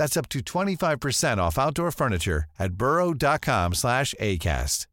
[0.00, 4.86] That's up to 25% off outdoor furniture at burrow.com slash ACAST.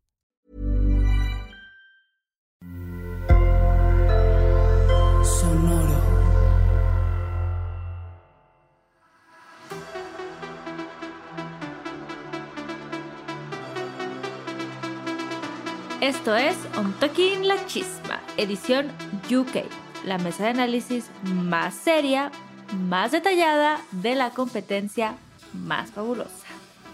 [5.23, 6.01] Sonoro.
[16.01, 18.91] Esto es On Talking La Chisma, edición
[19.31, 19.69] UK,
[20.03, 22.29] la mesa de análisis más seria,
[22.73, 25.15] más detallada de la competencia
[25.53, 26.47] más fabulosa.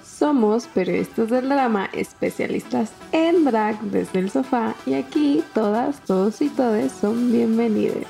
[0.03, 6.49] Somos periodistas del drama, especialistas en drag desde el sofá y aquí todas, todos y
[6.49, 8.05] todes son bienvenidos.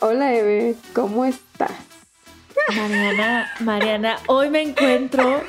[0.00, 1.72] Hola Eve, ¿cómo estás?
[2.76, 5.42] Mariana, Mariana, hoy me encuentro,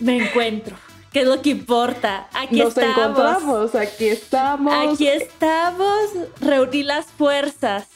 [0.00, 0.76] me encuentro.
[1.14, 2.28] ¿Qué es lo que importa?
[2.32, 2.98] Aquí Nos estamos.
[2.98, 4.74] encontramos, aquí estamos.
[4.92, 6.10] Aquí estamos.
[6.40, 7.88] Reuní las fuerzas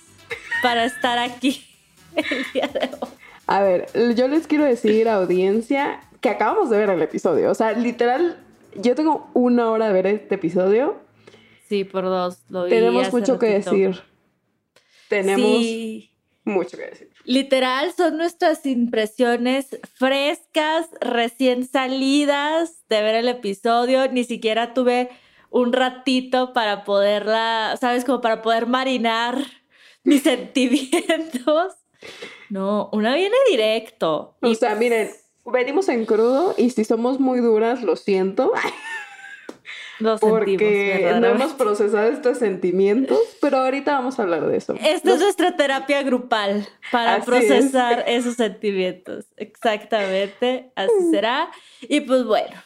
[0.62, 1.66] para estar aquí
[2.14, 3.08] el día de hoy.
[3.48, 7.50] A ver, yo les quiero decir, audiencia, que acabamos de ver el episodio.
[7.50, 8.38] O sea, literal,
[8.76, 11.00] yo tengo una hora de ver este episodio.
[11.68, 12.38] Sí, por dos.
[12.48, 14.00] Lo vi Tenemos hace mucho que decir.
[15.08, 16.12] Tenemos Sí.
[16.48, 17.10] Mucho que decir.
[17.25, 24.10] Literal, son nuestras impresiones frescas, recién salidas de ver el episodio.
[24.10, 25.10] Ni siquiera tuve
[25.50, 28.04] un ratito para poderla, ¿sabes?
[28.04, 29.38] Como para poder marinar
[30.04, 31.75] mis sentimientos.
[32.50, 34.37] No, una viene directo.
[34.41, 35.10] O Y sea, miren,
[35.44, 38.53] venimos en crudo y si somos muy duras, lo siento,
[40.00, 44.75] lo sentimos, porque no hemos procesado estos sentimientos, pero ahorita vamos a hablar de eso.
[44.75, 49.26] Esta es nuestra terapia grupal para Así procesar esos sentimientos.
[49.37, 51.50] Exactamente, así será.
[51.82, 52.56] Y pues bueno,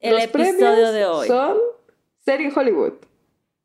[0.00, 1.28] el Los episodio de hoy.
[1.28, 1.58] son
[2.24, 2.94] serie Hollywood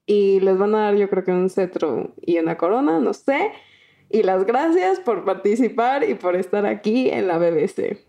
[0.05, 3.51] y les van a dar yo creo que un cetro y una corona, no sé.
[4.09, 8.05] Y las gracias por participar y por estar aquí en la BBC.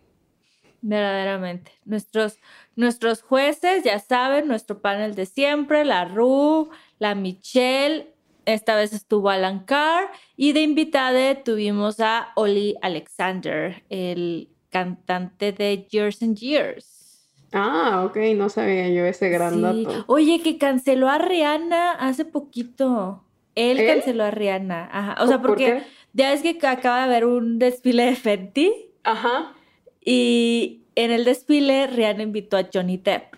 [0.81, 1.73] Verdaderamente.
[1.85, 2.39] Nuestros,
[2.79, 9.31] nuestros jueces, ya saben, nuestro panel de siempre, la Ru, la Michelle, esta vez estuvo
[9.31, 17.29] Alan Carr y de invitada tuvimos a Oli Alexander, el cantante de Years and Years.
[17.53, 19.61] Ah, ok, no sabía yo ese gran Sí.
[19.61, 20.05] dato.
[20.07, 23.25] Oye, que canceló a Rihanna hace poquito.
[23.57, 24.89] Él, canceló a Rihanna.
[24.93, 25.17] Ajá.
[25.25, 28.73] O sea, ¿Por porque ya ves que acaba de haber un desfile de Fenty
[29.03, 29.53] Ajá.
[30.01, 33.35] y en el desfile Rihanna invitó a Johnny Depp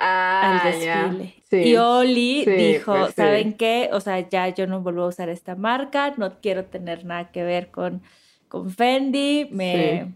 [0.00, 1.34] Ah, al desfile.
[1.50, 1.56] Sí.
[1.70, 3.12] Y Oli Sí, dijo, pues sí.
[3.16, 3.90] ¿saben qué?
[3.92, 7.42] O sea, ya yo no vuelvo a usar esta marca, no quiero tener nada que
[7.42, 8.02] ver con,
[8.48, 9.48] con Fendi.
[9.50, 10.12] Me...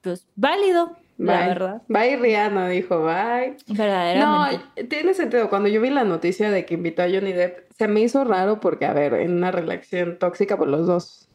[0.00, 1.82] Pues válido, la verdad.
[1.88, 3.56] Bye Rihanna, dijo, bye.
[3.68, 4.84] No, Verdaderamente.
[4.84, 5.50] tiene sentido.
[5.50, 8.58] Cuando yo vi la noticia de que invitó a Johnny Depp, se me hizo raro
[8.60, 11.28] porque, a ver, en una relación tóxica, pues los dos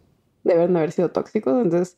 [0.43, 1.53] deben haber sido tóxicos.
[1.63, 1.97] Entonces,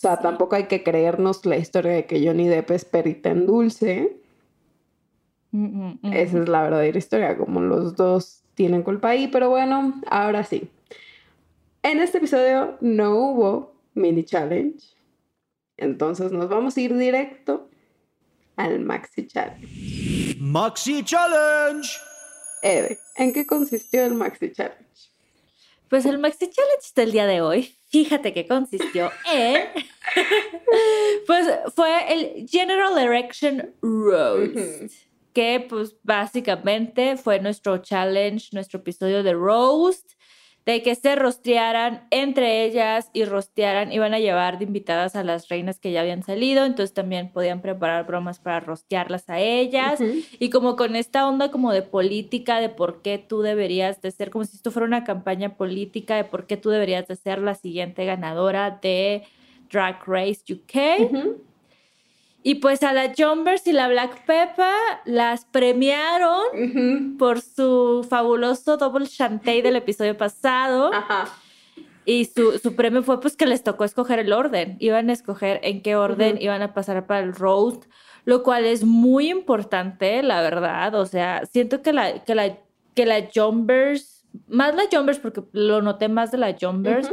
[0.00, 0.22] sea, Sí.
[0.22, 4.16] tampoco hay que creernos la historia de que Johnny Depp es perita en dulce.
[5.52, 6.12] Mm, mm, mm.
[6.12, 9.28] Esa es la verdadera historia, como los dos tienen culpa ahí.
[9.28, 10.70] Pero bueno, ahora sí.
[11.82, 14.84] En este episodio no hubo mini challenge.
[15.76, 17.68] Entonces nos vamos a ir directo
[18.56, 20.36] al maxi challenge.
[20.38, 21.88] Maxi Challenge.
[22.62, 24.84] Eve, ¿en qué consistió el maxi challenge?
[25.88, 29.68] Pues el Maxi Challenge del día de hoy fíjate que consistió en,
[31.26, 34.92] pues fue el General Erection Roast,
[35.32, 40.12] que pues básicamente fue nuestro challenge, nuestro episodio de Roast,
[40.66, 45.48] de que se rostearan entre ellas y rostearan, iban a llevar de invitadas a las
[45.48, 50.00] reinas que ya habían salido, entonces también podían preparar bromas para rostearlas a ellas.
[50.38, 54.30] Y como con esta onda como de política de por qué tú deberías de ser,
[54.30, 57.54] como si esto fuera una campaña política de por qué tú deberías de ser la
[57.54, 59.24] siguiente ganadora de
[59.70, 61.49] Drag Race UK.
[62.42, 64.72] Y pues a la Jumbers y la Black Peppa
[65.04, 70.90] las premiaron por su fabuloso double chantey del episodio pasado.
[72.06, 74.76] Y su, su, premio fue pues que les tocó escoger el orden.
[74.80, 77.84] Iban a escoger en qué orden iban a pasar para el roast,
[78.24, 80.94] lo cual es muy importante, la verdad.
[80.94, 82.56] O sea, siento que la, que la,
[82.94, 87.10] que la Jumbers, más la Jumbers porque lo noté más de la Jumbers,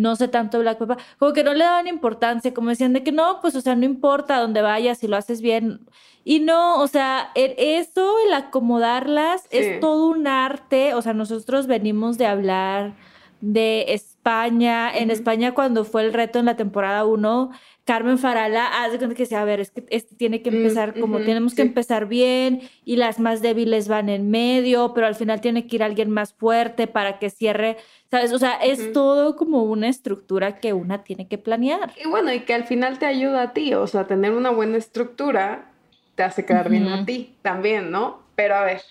[0.00, 3.12] no sé tanto Black Peppa, como que no le daban importancia, como decían de que
[3.12, 5.80] no, pues, o sea, no importa dónde vayas, si lo haces bien.
[6.24, 10.94] Y no, o sea, eso, el acomodarlas, es todo un arte.
[10.94, 12.94] O sea, nosotros venimos de hablar
[13.40, 14.90] de España.
[14.90, 17.50] En España, cuando fue el reto en la temporada 1,
[17.84, 21.00] Carmen Farala hace cuenta que decía, a ver, es que este tiene que mm, empezar
[21.00, 25.40] como tenemos que empezar bien y las más débiles van en medio, pero al final
[25.40, 27.78] tiene que ir alguien más fuerte para que cierre,
[28.10, 28.32] ¿sabes?
[28.32, 31.92] O sea, es todo como una estructura que una tiene que planear.
[32.02, 34.76] Y bueno, y que al final te ayuda a ti, o sea, tener una buena
[34.76, 35.70] estructura
[36.14, 38.22] te hace quedar bien a ti también, ¿no?
[38.34, 38.82] Pero a ver,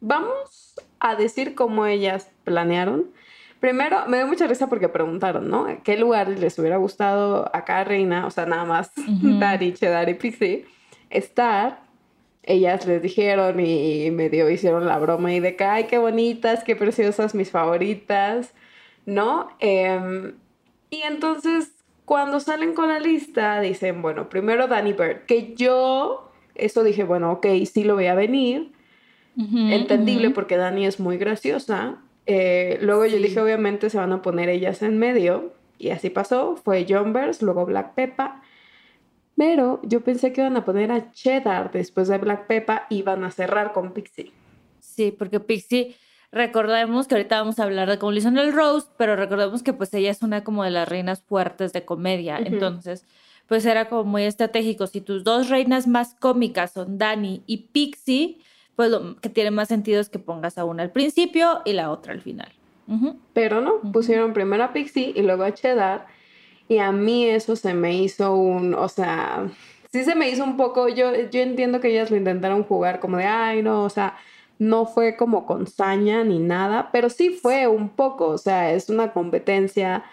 [0.00, 3.10] vamos a decir cómo ellas planearon
[3.62, 5.68] Primero, me dio mucha risa porque preguntaron, ¿no?
[5.84, 8.26] ¿Qué lugar les hubiera gustado a cada reina?
[8.26, 8.90] O sea, nada más
[9.38, 10.66] Dari, Cheddar y Pixie
[11.10, 11.80] estar.
[12.42, 16.74] Ellas les dijeron y medio hicieron la broma y de que, ay, qué bonitas, qué
[16.74, 18.52] preciosas, mis favoritas,
[19.06, 19.50] ¿no?
[19.60, 20.34] Em,
[20.90, 21.70] y entonces,
[22.04, 27.30] cuando salen con la lista, dicen, bueno, primero Danny Bird, que yo, eso dije, bueno,
[27.30, 28.72] ok, sí lo voy a venir.
[29.36, 34.48] Entendible porque Dani es muy graciosa, eh, luego yo dije, obviamente se van a poner
[34.48, 35.52] ellas en medio.
[35.78, 36.56] Y así pasó.
[36.56, 38.42] Fue Jumbers, luego Black Peppa.
[39.36, 43.24] Pero yo pensé que iban a poner a Cheddar después de Black Peppa y iban
[43.24, 44.32] a cerrar con Pixie.
[44.78, 45.96] Sí, porque Pixie,
[46.30, 49.72] recordemos que ahorita vamos a hablar de cómo le hicieron el Rose, pero recordemos que
[49.72, 52.38] pues ella es una como de las reinas fuertes de comedia.
[52.38, 53.04] Entonces,
[53.48, 54.86] pues era como muy estratégico.
[54.86, 58.38] Si tus dos reinas más cómicas son Dani y Pixie,
[58.76, 61.90] pues lo que tiene más sentido es que pongas a una al principio y la
[61.90, 62.52] otra al final.
[63.32, 66.06] Pero no, pusieron primero a Pixie y luego a Cheddar.
[66.68, 69.50] Y a mí eso se me hizo un, o sea,
[69.92, 73.18] sí se me hizo un poco, yo, yo entiendo que ellas lo intentaron jugar como
[73.18, 74.16] de, ay, no, o sea,
[74.58, 78.88] no fue como con saña ni nada, pero sí fue un poco, o sea, es
[78.88, 80.04] una competencia.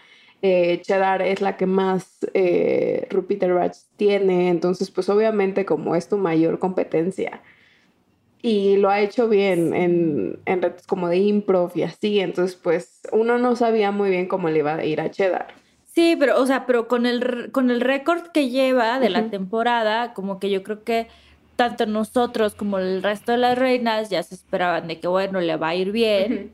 [0.42, 6.08] Eh, Cheddar es la que más eh, Rupiter Ratch tiene, entonces pues obviamente como es
[6.08, 7.42] tu mayor competencia,
[8.42, 13.02] y lo ha hecho bien en, en retos como de improv y así, entonces pues
[13.12, 15.48] uno no sabía muy bien cómo le iba a ir a Cheddar.
[15.86, 20.14] Sí, pero o sea, pero con el, con el récord que lleva de la temporada,
[20.14, 21.08] como que yo creo que
[21.56, 25.58] tanto nosotros como el resto de las reinas ya se esperaban de que bueno, le
[25.58, 26.54] va a ir bien.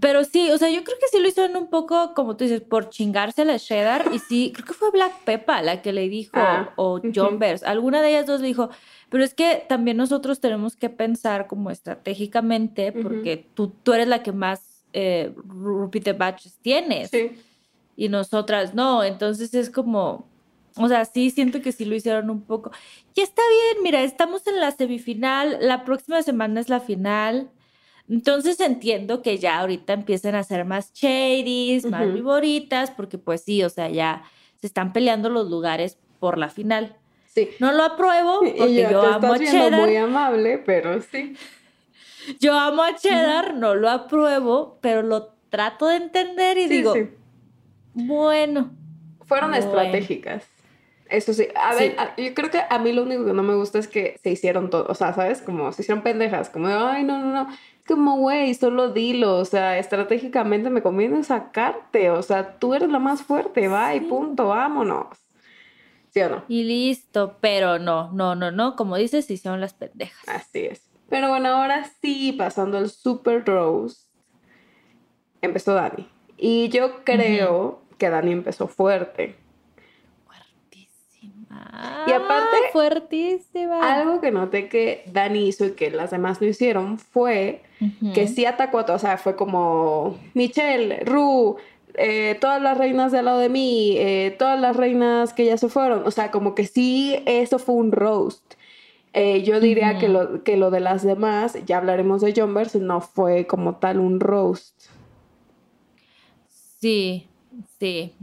[0.00, 2.62] Pero sí, o sea, yo creo que sí lo hicieron un poco, como tú dices,
[2.62, 4.06] por chingarse la Cheddar.
[4.12, 7.62] Y sí, creo que fue Black Peppa la que le dijo, ah, o John Bears.
[7.64, 8.70] Alguna de ellas dos le dijo,
[9.12, 14.22] pero es que también nosotros tenemos que pensar como estratégicamente, porque tú, tú eres la
[14.22, 17.10] que más eh, repeat batches tienes.
[17.10, 17.32] Sí.
[17.94, 19.04] Y nosotras no.
[19.04, 20.26] Entonces es como,
[20.76, 22.70] o sea, sí siento que sí lo hicieron un poco.
[23.14, 27.50] Y está bien, mira, estamos en la semifinal, la próxima semana es la final.
[28.08, 33.62] Entonces entiendo que ya ahorita empiecen a ser más shadies, más viboritas, porque pues sí,
[33.62, 34.22] o sea, ya
[34.58, 36.96] se están peleando los lugares por la final.
[37.58, 39.80] No lo apruebo porque yo, amo a Cheddar.
[39.80, 41.36] muy amable, pero sí.
[42.38, 46.94] Yo amo a Cheddar, no lo apruebo, pero lo trato de entender y digo,
[47.94, 48.70] bueno.
[49.24, 50.44] Fueron estratégicas.
[51.08, 53.78] Eso sí, a ver, yo creo que a mí lo único que no me gusta
[53.78, 55.42] es que se hicieron todo, o sea, ¿sabes?
[55.42, 57.48] Como se hicieron pendejas, como, ay, no, no, no,
[57.86, 62.98] como, güey, solo dilo, o sea, estratégicamente me conviene sacarte, o sea, tú eres la
[62.98, 65.08] más fuerte, va, y punto, vámonos.
[66.12, 66.44] ¿Sí o no?
[66.48, 70.28] Y listo, pero no, no, no, no, como dices, hicieron las pendejas.
[70.28, 70.82] Así es.
[71.08, 74.06] Pero bueno, ahora sí, pasando al Super Rose,
[75.40, 76.08] empezó Dani.
[76.36, 79.36] Y yo creo que Dani empezó fuerte.
[80.26, 82.04] Fuertísima.
[82.06, 83.94] Y aparte, fuertísima.
[83.94, 87.62] Algo que noté que Dani hizo y que las demás no hicieron fue
[88.14, 89.02] que sí atacó a todos.
[89.02, 91.56] O sea, fue como Michelle, Ru,
[91.94, 95.56] eh, todas las reinas de al lado de mí, eh, todas las reinas que ya
[95.56, 96.06] se fueron.
[96.06, 98.54] O sea, como que sí, eso fue un roast.
[99.14, 103.00] Eh, yo diría que, lo, que lo de las demás, ya hablaremos de Jumbers, no
[103.00, 104.74] fue como tal un roast.
[106.80, 107.28] Sí,
[107.78, 108.14] sí.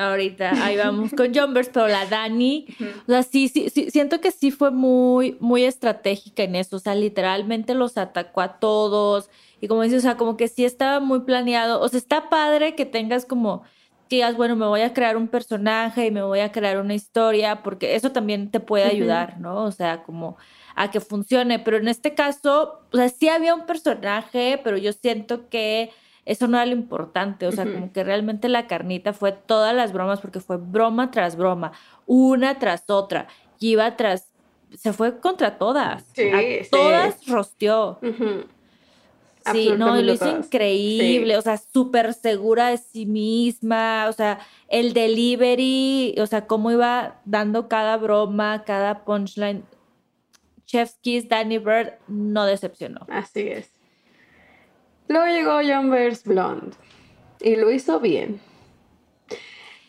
[0.00, 2.66] Ahorita, ahí vamos con Jumbers, pero la Dani,
[3.08, 6.78] o sea, sí, sí, sí, siento que sí fue muy, muy estratégica en eso, o
[6.78, 9.28] sea, literalmente los atacó a todos,
[9.60, 12.76] y como dices, o sea, como que sí estaba muy planeado, o sea, está padre
[12.76, 13.64] que tengas como,
[14.08, 16.94] que digas, bueno, me voy a crear un personaje y me voy a crear una
[16.94, 19.64] historia, porque eso también te puede ayudar, ¿no?
[19.64, 20.36] O sea, como
[20.76, 24.92] a que funcione, pero en este caso, o sea, sí había un personaje, pero yo
[24.92, 25.90] siento que
[26.28, 29.92] eso no era lo importante, o sea, como que realmente la carnita fue todas las
[29.92, 31.72] bromas, porque fue broma tras broma,
[32.06, 33.26] una tras otra,
[33.58, 34.28] y iba tras,
[34.76, 36.70] se fue contra todas, Sí, a sí.
[36.70, 37.98] todas rosteó.
[39.52, 40.44] Sí, no, lo hizo todas.
[40.46, 41.38] increíble, Sí.
[41.38, 47.20] o sea, súper segura de sí misma, o sea, el delivery, o sea, cómo iba
[47.24, 49.64] dando cada broma, cada punchline.
[50.66, 53.06] Chef's Kiss, Danny Bird no decepcionó.
[53.08, 53.70] Así es.
[55.08, 56.76] Luego llegó Jumbers Blonde
[57.40, 58.40] y lo hizo bien.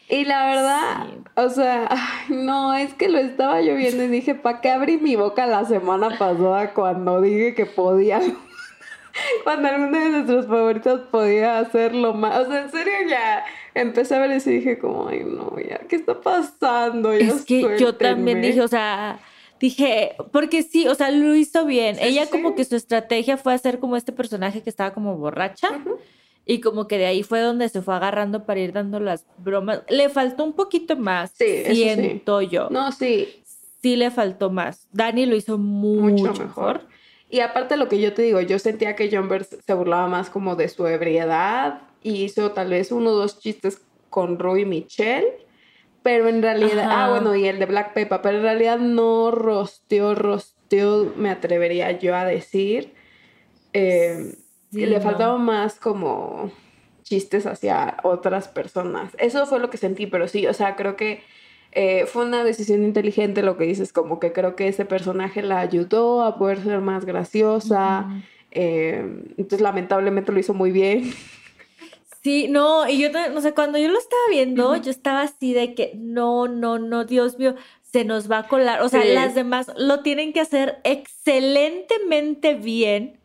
[0.08, 1.24] Y la verdad, Sí.
[1.36, 4.98] o sea, ay, no, es que lo estaba yo viendo y dije, ¿para qué abrí
[4.98, 8.20] mi boca la semana pasada cuando dije que podía?
[9.44, 12.40] cuando alguno de nuestros favoritos podía hacerlo más.
[12.40, 13.44] O sea, en serio ya
[13.76, 17.14] empecé a ver eso y dije como, ay, no, ya, ¿qué está pasando?
[17.16, 18.48] Ya Es que yo también suéltenme".
[18.48, 19.20] dije, o sea,
[19.60, 21.96] dije, porque sí, o sea, lo hizo bien.
[21.96, 22.32] Sí, Ella sí.
[22.32, 25.70] como que su estrategia fue hacer como este personaje que estaba como borracha.
[26.46, 29.84] Y como que de ahí fue donde se fue agarrando para ir dando las bromas.
[29.88, 32.70] Le faltó un poquito más, Sí, siento yo.
[32.72, 33.28] No, sí,
[33.82, 34.88] Sí le faltó más.
[34.92, 36.46] Dani lo hizo mucho, mucho mejor.
[36.48, 36.82] mejor.
[37.30, 40.56] Y aparte lo que yo te digo, yo sentía que Jumbers se burlaba más como
[40.56, 45.28] de su ebriedad y hizo tal vez uno o dos chistes con Rui y Michelle,
[46.04, 47.06] pero en realidad, Ajá.
[47.06, 51.92] ah bueno, y el de Black Pepper, pero en realidad no rosteó, rosteó, me atrevería
[51.92, 52.94] yo a decir.
[53.74, 54.36] Eh,
[54.72, 55.02] Sí, le no.
[55.02, 56.52] faltaba más como
[57.02, 59.16] chistes hacia otras personas.
[59.18, 61.24] Eso fue lo que sentí, pero sí, o sea, creo que
[61.72, 65.60] eh, fue una decisión inteligente lo que dices, como que creo que ese personaje la
[65.60, 68.08] ayudó a poder ser más graciosa.
[68.52, 69.04] Eh,
[69.38, 71.14] entonces, lamentablemente lo hizo muy bien.
[72.22, 75.74] Sí, no, y yo, no sé, cuando yo lo estaba viendo, yo estaba así de
[75.74, 78.82] que, no, no, no, Dios mío, se nos va a colar.
[78.82, 79.14] O sea, Sí.
[79.14, 83.20] las demás lo tienen que hacer excelentemente bien,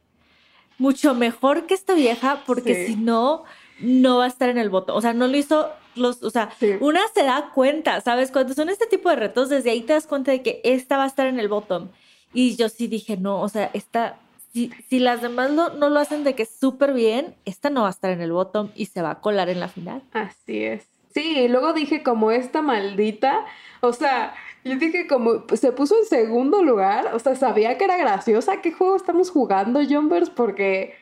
[0.79, 2.93] mucho mejor que esta vieja, porque Sí.
[2.93, 3.45] si no,
[3.81, 4.95] no va a estar en el voto.
[4.95, 6.73] O sea, no lo hizo los, o sea, Sí.
[6.81, 8.31] una se da cuenta, ¿sabes?
[8.31, 11.05] Cuando son este tipo de retos, desde ahí te das cuenta de que esta va
[11.05, 11.89] a estar en el bottom.
[12.33, 14.19] Y yo sí dije, no, o sea, esta,
[14.55, 18.13] si, las demás no, lo hacen de que súper bien, esta no va a estar
[18.13, 20.03] en el bottom y se va a colar en la final.
[20.13, 20.87] Así es.
[21.13, 23.45] Sí, luego dije como esta maldita,
[23.81, 24.35] o sea,
[24.65, 28.61] yo dije como pues, se puso en segundo lugar, o sea, sabía que era graciosa,
[28.61, 30.31] ¿qué juego estamos jugando, Jumbers?
[30.31, 30.95] Porque,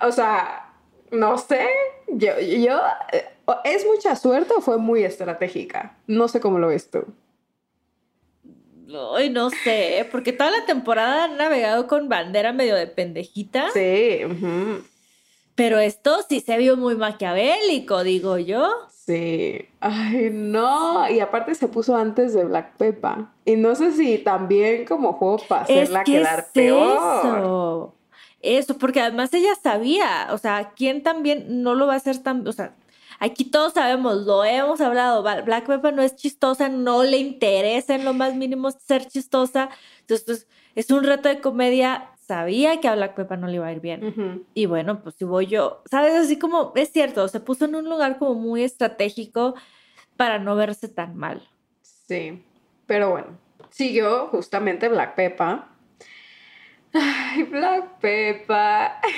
[0.00, 0.72] o sea,
[1.12, 1.66] no sé,
[2.08, 2.78] yo, yo,
[3.12, 3.24] eh,
[3.64, 5.96] ¿es mucha suerte o fue muy estratégica?
[6.08, 7.04] No sé cómo lo ves tú.
[9.16, 14.20] Ay, no sé, porque toda la temporada han navegado con bandera medio de pendejita, Sí,
[15.54, 18.68] pero esto sí se vio muy maquiavélico, digo yo.
[19.06, 19.66] sí.
[19.80, 23.32] Ay, no, y aparte se puso antes de Black Peppa.
[23.44, 26.92] Y no sé si también como juego para hacerla es que quedar es peor.
[26.92, 27.94] Eso.
[28.42, 32.46] Eso, porque además ella sabía, o sea, ¿quién también no lo va a hacer tan,
[32.46, 32.74] o sea,
[33.18, 38.04] aquí todos sabemos, lo hemos hablado, Black Pepper no es chistosa, no le interesa en
[38.04, 39.70] lo más mínimo ser chistosa,
[40.00, 43.72] entonces es un reto de comedia, sabía que a Black Pepper no le iba a
[43.72, 44.46] ir bien.
[44.54, 46.14] Y bueno, pues si voy yo, ¿sabes?
[46.14, 49.54] Así como, es cierto, se puso en un lugar como muy estratégico
[50.16, 51.48] para no verse tan mal.
[51.82, 52.42] Sí,
[52.86, 53.38] pero bueno,
[53.70, 55.68] siguió justamente Black Peppa.
[56.92, 59.00] Ay, Black Peppa.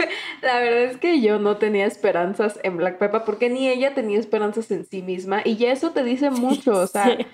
[0.42, 4.18] La verdad es que yo no tenía esperanzas en Black Peppa porque ni ella tenía
[4.18, 7.26] esperanzas en sí misma y ya eso te dice mucho, o sea, Sí.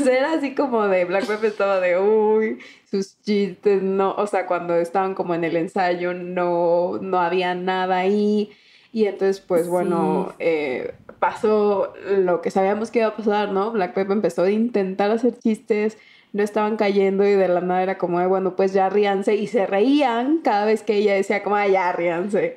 [0.00, 2.58] o sea, era así como de Black Peppa estaba de uy,
[2.90, 7.98] sus chistes no, o sea, cuando estaban como en el ensayo no no había nada
[7.98, 8.50] ahí
[8.92, 13.70] y entonces pues bueno, eh, pasó lo que sabíamos que iba a pasar, ¿no?
[13.72, 15.98] Black Peppa empezó a intentar hacer chistes,
[16.36, 19.46] no estaban cayendo y de la nada era como de, bueno, pues ya ríanse y
[19.46, 22.56] se reían cada vez que ella decía como, "Ay, ya ríanse.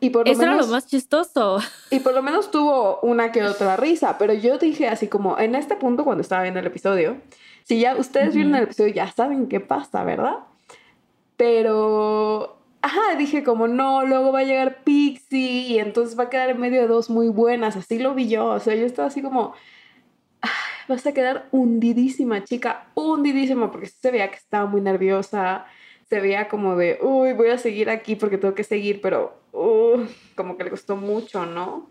[0.00, 1.58] Y por lo Eso era menos lo más chistoso.
[1.90, 5.54] y por lo menos tuvo una que otra risa, pero yo dije así como en
[5.54, 7.16] este punto cuando estaba viendo el episodio,
[7.64, 10.38] si ya ustedes vieron el episodio ya saben qué pasa, ¿verdad?
[11.36, 15.38] Pero ajá, dije como, no, luego va a llegar Pixie
[15.68, 18.46] y entonces va a quedar en medio de dos muy buenas, así lo vi yo,
[18.46, 19.54] o sea, yo estaba así como,
[20.88, 25.66] vas a quedar hundidísima, chica, hundidísima, porque se veía que estaba muy nerviosa,
[26.08, 30.00] se veía como de, uy, voy a seguir aquí porque tengo que seguir, pero, uh,
[30.34, 31.90] como que le costó mucho, ¿no?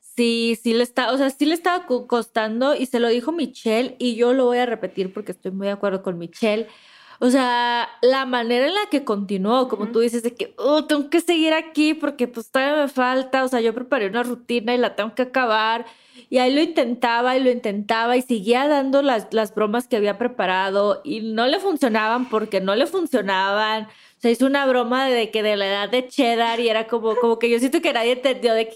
[0.00, 3.96] Sí, sí le está, o sea, sí le estaba costando y se lo dijo Michelle
[3.98, 6.66] y yo lo voy a repetir porque estoy muy de acuerdo con Michelle.
[7.18, 11.08] O sea, la manera en la que continuó, como tú dices, de que, oh, tengo
[11.08, 14.78] que seguir aquí porque pues todavía me falta, o sea, yo preparé una rutina y
[14.78, 15.86] la tengo que acabar.
[16.32, 20.16] Y ahí lo intentaba y lo intentaba y seguía dando las, las bromas que había
[20.16, 23.88] preparado y no le funcionaban porque no le funcionaban.
[24.16, 27.38] Se hizo una broma de que de la edad de Cheddar y era como, como
[27.38, 28.70] que yo siento que nadie entendió, de,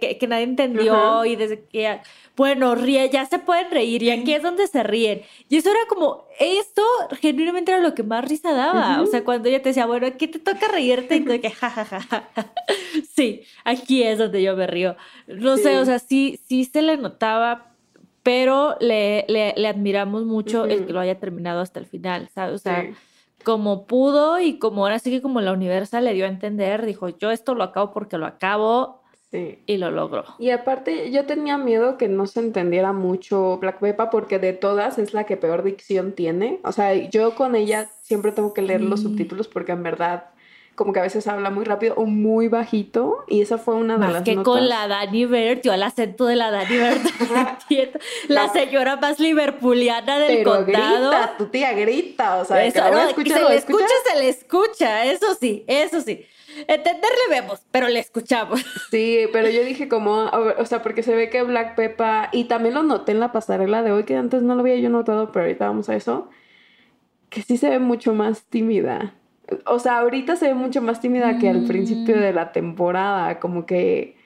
[0.00, 2.00] que, que, nadie entendió y desde que,
[2.36, 5.22] bueno, ríe, ya se pueden reír y aquí es donde se ríen.
[5.48, 6.82] Y eso era como, esto
[7.20, 9.02] genuinamente era lo que más risa daba.
[9.02, 12.28] O sea, cuando ella te decía, bueno, aquí te toca reírte y que, jajaja.
[13.14, 14.96] sí, aquí es donde yo me río.
[15.26, 17.72] No sé, o sea, sí, sí se le notaba
[18.22, 22.54] pero le, le, admiramos mucho el que lo haya terminado hasta el final, ¿sabes?
[22.54, 22.88] O sea,
[23.42, 27.08] como pudo y como ahora sí que como la Universal le dio a entender, dijo,
[27.08, 29.01] yo esto lo acabo porque lo acabo.
[29.32, 30.24] Y lo logró.
[30.38, 34.98] Y aparte, yo tenía miedo que no se entendiera mucho Black Peppa porque de todas
[34.98, 36.60] es la que peor dicción tiene.
[36.64, 40.24] O sea, yo con ella siempre tengo que leer los subtítulos porque en verdad
[40.74, 44.00] como que a veces habla muy rápido o muy bajito y esa fue una de
[44.00, 47.02] más las que con la Dani Bert, yo el acento de la Dani Bert
[48.28, 51.10] la señora más liverpuliana del Pero condado.
[51.10, 53.36] grita, tu tía grita, o sea, eso, se le escucha,
[54.10, 56.24] se le escucha, eso sí, eso sí.
[56.68, 58.64] Entenderle vemos, pero le escuchamos.
[58.90, 60.26] Sí, pero yo dije como,
[60.58, 63.82] o sea, porque se ve que Black Peppa, y también lo noté en la pasarela
[63.82, 66.28] de hoy, que antes no lo había yo notado, pero ahorita vamos a eso,
[67.30, 69.14] que sí se ve mucho más tímida.
[69.66, 73.64] O sea, ahorita se ve mucho más tímida que al principio de la temporada, como
[73.64, 74.16] que,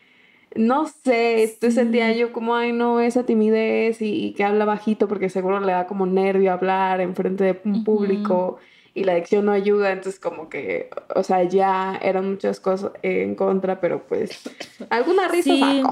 [0.56, 5.28] no sé, estoy sentía yo como, ay, no, esa timidez y, que habla bajito porque
[5.30, 8.58] seguro le da como nervio hablar en frente de un público
[8.96, 13.34] y la adicción no ayuda, entonces como que, o sea, ya eran muchas cosas en
[13.34, 14.40] contra, pero pues,
[14.88, 15.82] alguna risa sí.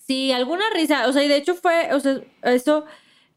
[0.00, 2.84] Sí, alguna risa, o sea, y de hecho fue, o sea, eso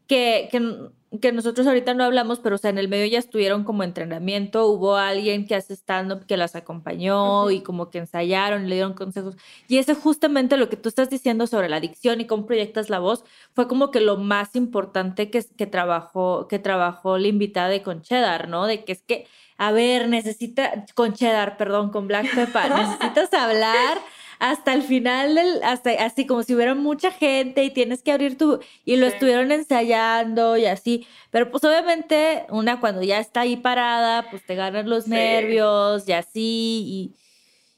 [0.08, 0.90] que, que
[1.20, 4.66] que nosotros ahorita no hablamos, pero o sea, en el medio ya estuvieron como entrenamiento,
[4.66, 9.36] hubo alguien que hace stand-up que las acompañó y como que ensayaron, le dieron consejos.
[9.68, 12.98] Y ese justamente lo que tú estás diciendo sobre la adicción y cómo proyectas la
[12.98, 17.82] voz fue como que lo más importante que, que, trabajó, que trabajó la invitada de
[17.82, 18.66] con Cheddar, ¿no?
[18.66, 23.98] De que es que, a ver, necesita, con Cheddar, perdón, con Black Pepper, necesitas hablar
[24.38, 28.38] hasta el final, del, hasta, así como si hubiera mucha gente y tienes que abrir
[28.38, 28.60] tu...
[28.84, 31.06] Y lo estuvieron ensayando y así.
[31.30, 36.12] Pero pues obviamente una cuando ya está ahí parada, pues te ganan los nervios y
[36.12, 36.84] así.
[36.86, 37.14] Y,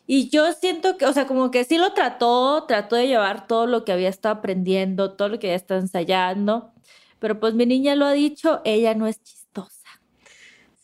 [0.07, 3.67] y yo siento que, o sea, como que sí lo trató, trató de llevar todo
[3.67, 6.73] lo que había estado aprendiendo, todo lo que había estado ensayando.
[7.21, 9.89] Pero pues mi niña lo ha dicho, ella no es chistosa.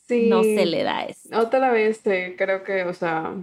[0.07, 0.29] Sí.
[0.29, 1.29] No se le da eso.
[1.37, 3.35] Otra vez eh, creo que, o sea,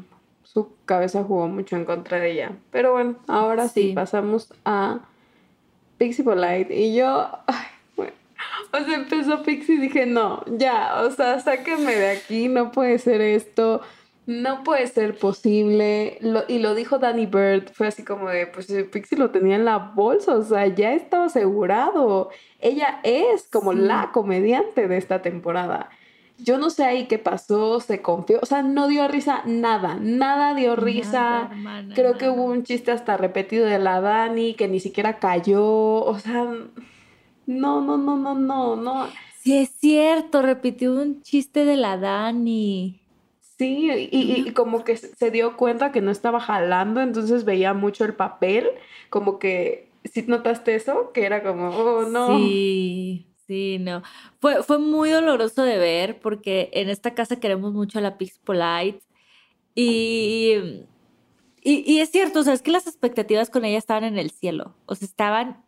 [0.54, 2.52] su cabeza jugó mucho en contra de ella.
[2.72, 5.00] Pero bueno, ahora sí, pasamos a
[5.98, 6.74] Pixie Polite.
[6.76, 8.14] Y yo, ay, bueno,
[8.72, 13.00] o sea, empezó Pixie y dije, no, ya, o sea, sáquenme de aquí, no puede
[13.00, 13.82] ser esto,
[14.26, 16.20] no puede ser posible.
[16.48, 19.66] y lo dijo Danny Bird, fue así como de, pues eh, Pixie lo tenía en
[19.66, 22.30] la bolsa, o sea, ya estaba asegurado.
[22.60, 25.90] Ella es como la comediante de esta temporada.
[26.40, 30.56] Yo no sé ahí qué pasó, se confió, o sea, no dio risa nada, nada
[30.56, 31.50] dio risa.
[31.96, 36.20] Creo que hubo un chiste hasta repetido de la Dani que ni siquiera cayó, o
[36.20, 36.44] sea,
[37.46, 39.08] no, no, no, no, no, no.
[39.40, 43.02] Sí, es cierto, repitió un chiste de la Dani.
[43.58, 48.04] Sí, y, y, como que se dio cuenta que no estaba jalando, entonces veía mucho
[48.04, 48.68] el papel,
[49.10, 51.12] como que, ¿sí notaste eso?
[51.14, 52.38] Que era como, oh, no.
[52.38, 53.33] Sí.
[53.54, 54.02] Sí, no.
[54.40, 58.40] Fue, fue muy doloroso de ver porque en esta casa queremos mucho a la Pix
[58.40, 59.02] Polite.
[59.76, 60.56] Y,
[61.62, 64.74] y, es cierto, o sea, es que las expectativas con ella estaban en el cielo.
[64.88, 65.64] O sea, estaban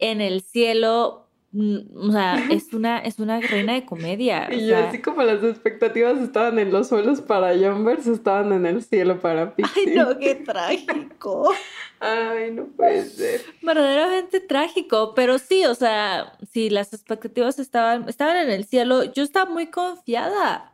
[0.00, 1.28] en el cielo.
[1.52, 4.52] Mm, o sea, es una, es una reina de comedia.
[4.52, 9.20] Y así como las expectativas estaban en los suelos para Jumbers, estaban en el cielo
[9.20, 9.84] para Pixie.
[9.86, 11.52] Ay, no, qué trágico.
[12.00, 13.42] Ay, no puede ser.
[13.60, 19.04] Verdaderamente trágico, pero sí, o sea, sí, las expectativas estaban, estaban en el cielo.
[19.04, 20.72] Yo estaba muy confiada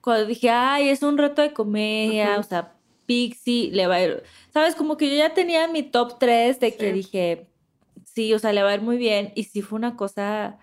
[0.00, 2.72] cuando dije, ay, es un reto de comedia, o sea,
[3.04, 4.22] Pixie le va a ir.
[4.52, 7.46] Sabes, como que yo ya tenía mi top 3 de que dije,
[8.06, 9.32] sí, o sea, le va a ir muy bien.
[9.34, 10.58] Y sí fue una cosa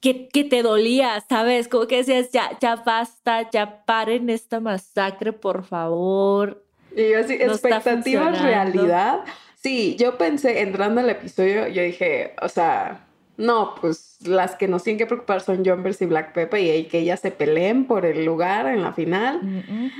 [0.00, 1.66] que, que, te dolía, ¿sabes?
[1.66, 6.65] Como que decías, ya, ya basta, ya paren esta masacre, por favor.
[6.96, 9.20] Y yo así, expectativas, realidad.
[9.54, 13.06] Sí, yo pensé, entrando al episodio, yo dije, o sea,
[13.36, 17.00] no, pues las que nos tienen que preocupar son Jumpers y Black Pepper y que
[17.00, 19.40] ellas se peleen por el lugar en la final.
[19.42, 19.90] Mm,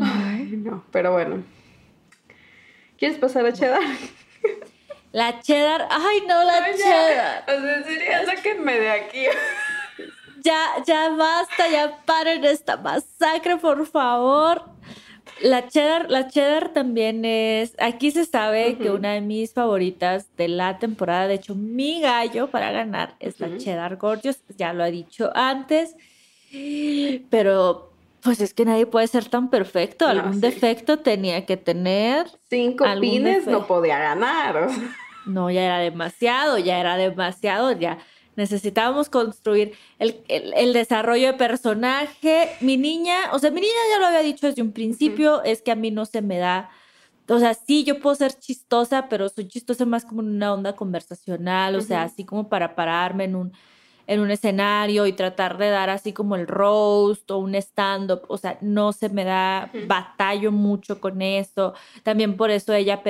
[0.00, 1.42] Ay, no, pero bueno.
[2.96, 3.82] ¿Quieres pasar a Cheddar?
[5.10, 7.44] La Cheddar, ay no, la Cheddar.
[7.48, 9.24] O sea, sería, sáquenme de aquí.
[10.40, 14.73] Ya, ya basta, ya paren esta masacre, por favor.
[15.42, 20.48] La cheddar, la cheddar también es, aquí se sabe que una de mis favoritas de
[20.48, 24.90] la temporada, de hecho mi gallo para ganar es la cheddar gorgeous, ya lo he
[24.90, 25.96] dicho antes,
[27.30, 27.90] pero
[28.22, 32.26] pues es que nadie puede ser tan perfecto, algún defecto tenía que tener.
[32.48, 34.68] Cinco pines no podía ganar.
[35.26, 37.98] No, ya era demasiado, ya era demasiado, ya
[38.36, 42.50] necesitábamos construir el, desarrollo de personaje.
[42.60, 45.70] Mi niña, o sea, mi niña ya lo había dicho desde un principio, es que
[45.72, 46.70] a mí no se me da,
[47.28, 50.76] o sea, sí, yo puedo ser chistosa, pero soy chistosa más como en una onda
[50.76, 53.52] conversacional, o sea, así como para pararme en un,
[54.06, 58.36] en un escenario y tratar de dar así como el roast o un stand-up, o
[58.36, 61.74] sea, no se me da, batallo mucho con eso.
[62.02, 63.02] También por eso ella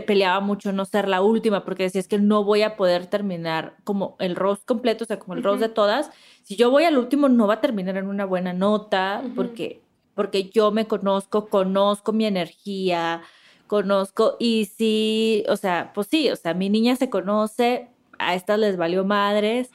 [0.00, 3.76] peleaba mucho no ser la última, porque decía es que no voy a poder terminar
[3.84, 6.10] como el roast completo, o sea, como el roast de todas.
[6.42, 9.82] Si yo voy al último, no va a terminar en una buena nota, porque,
[10.14, 13.22] porque yo me conozco, conozco mi energía,
[13.66, 18.58] conozco, y sí, o sea, pues sí, o sea, mi niña se conoce, a estas
[18.58, 19.70] les valió madres,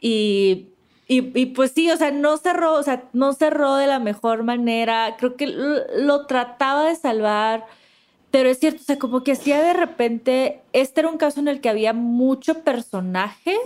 [0.00, 0.68] y
[1.10, 4.42] y, y, pues sí, o sea, no cerró, o sea, no cerró de la mejor
[4.42, 5.16] manera.
[5.18, 7.64] Creo que lo trataba de salvar.
[8.30, 11.48] Pero es cierto, o sea, como que hacía de repente, este era un caso en
[11.48, 13.56] el que había mucho personaje.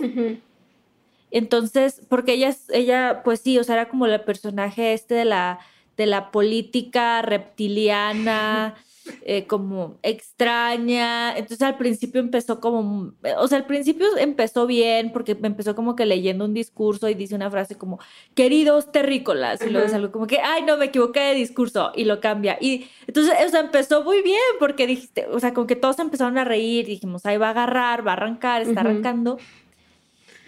[1.31, 5.59] Entonces, porque ella, ella, pues sí, o sea, era como el personaje este de la,
[5.97, 8.75] de la política reptiliana.
[9.23, 11.35] Eh, como extraña.
[11.37, 16.05] Entonces al principio empezó como, o sea, al principio empezó bien porque empezó como que
[16.05, 17.99] leyendo un discurso y dice una frase como,
[18.33, 22.05] queridos terrícolas, y luego es algo como que, ay, no, me equivoqué de discurso y
[22.05, 22.57] lo cambia.
[22.61, 26.37] Y entonces, o sea, empezó muy bien porque dijiste, o sea, como que todos empezaron
[26.37, 29.37] a reír, dijimos, ahí va a agarrar, va a arrancar, está arrancando.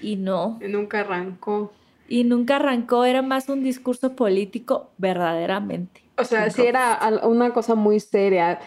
[0.01, 0.59] Y no.
[0.61, 1.73] Y nunca arrancó.
[2.07, 6.04] Y nunca arrancó, era más un discurso político verdaderamente.
[6.17, 8.59] O sea, sí era una cosa muy seria.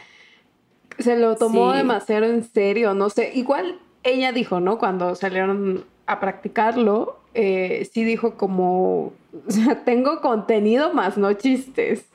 [0.99, 3.33] Se lo tomó demasiado en serio, no sé.
[3.35, 4.79] Igual ella dijo, ¿no?
[4.79, 9.13] Cuando salieron a practicarlo, eh, sí dijo como,
[9.47, 12.07] o sea, tengo contenido más no chistes.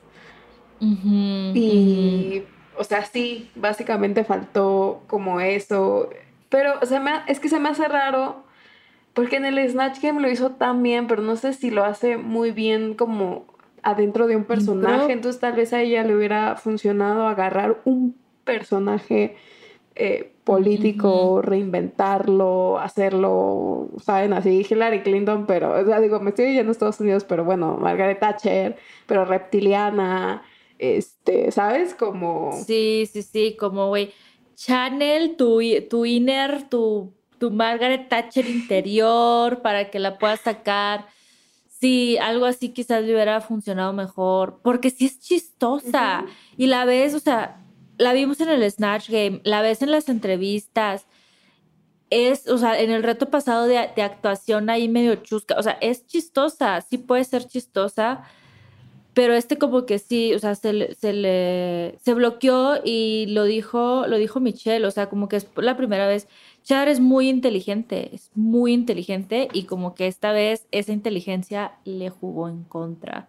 [0.79, 2.43] y,
[2.77, 6.09] o sea, sí, básicamente faltó como eso.
[6.49, 8.43] Pero, o sea, es que se me hace raro
[9.13, 12.17] porque en el Snatch Game lo hizo tan bien, pero no sé si lo hace
[12.17, 13.45] muy bien como
[13.83, 19.35] adentro de un personaje, entonces tal vez a ella le hubiera funcionado agarrar un personaje
[19.95, 26.71] eh, político, reinventarlo, hacerlo, saben, así Hillary Clinton, pero, o sea, digo, me estoy yendo
[26.71, 30.43] a Estados Unidos, pero bueno, Margaret Thatcher, pero reptiliana,
[30.79, 31.93] este, ¿sabes?
[31.93, 32.51] Como...
[32.65, 34.11] Sí, sí, sí, como, güey,
[34.55, 41.05] Channel, tu, tu inner, tu, tu Margaret Thatcher interior, para que la puedas sacar
[41.83, 46.25] Sí, algo así quizás le hubiera funcionado mejor, porque sí es chistosa.
[46.55, 47.61] Y la ves, o sea,
[47.97, 51.05] la vimos en el Snatch Game, la ves en las entrevistas.
[52.09, 56.07] Es, o sea, en el reto pasado de, actuación ahí medio chusca, o sea, es
[56.07, 58.23] chistosa, sí puede ser chistosa,
[59.13, 63.43] pero este como que sí, o sea, se le, se le, se bloqueó y lo
[63.43, 66.29] dijo, lo dijo Michelle, o sea, como que es la primera vez
[66.63, 72.09] Char es muy inteligente, es muy inteligente y como que esta vez esa inteligencia le
[72.09, 73.27] jugó en contra.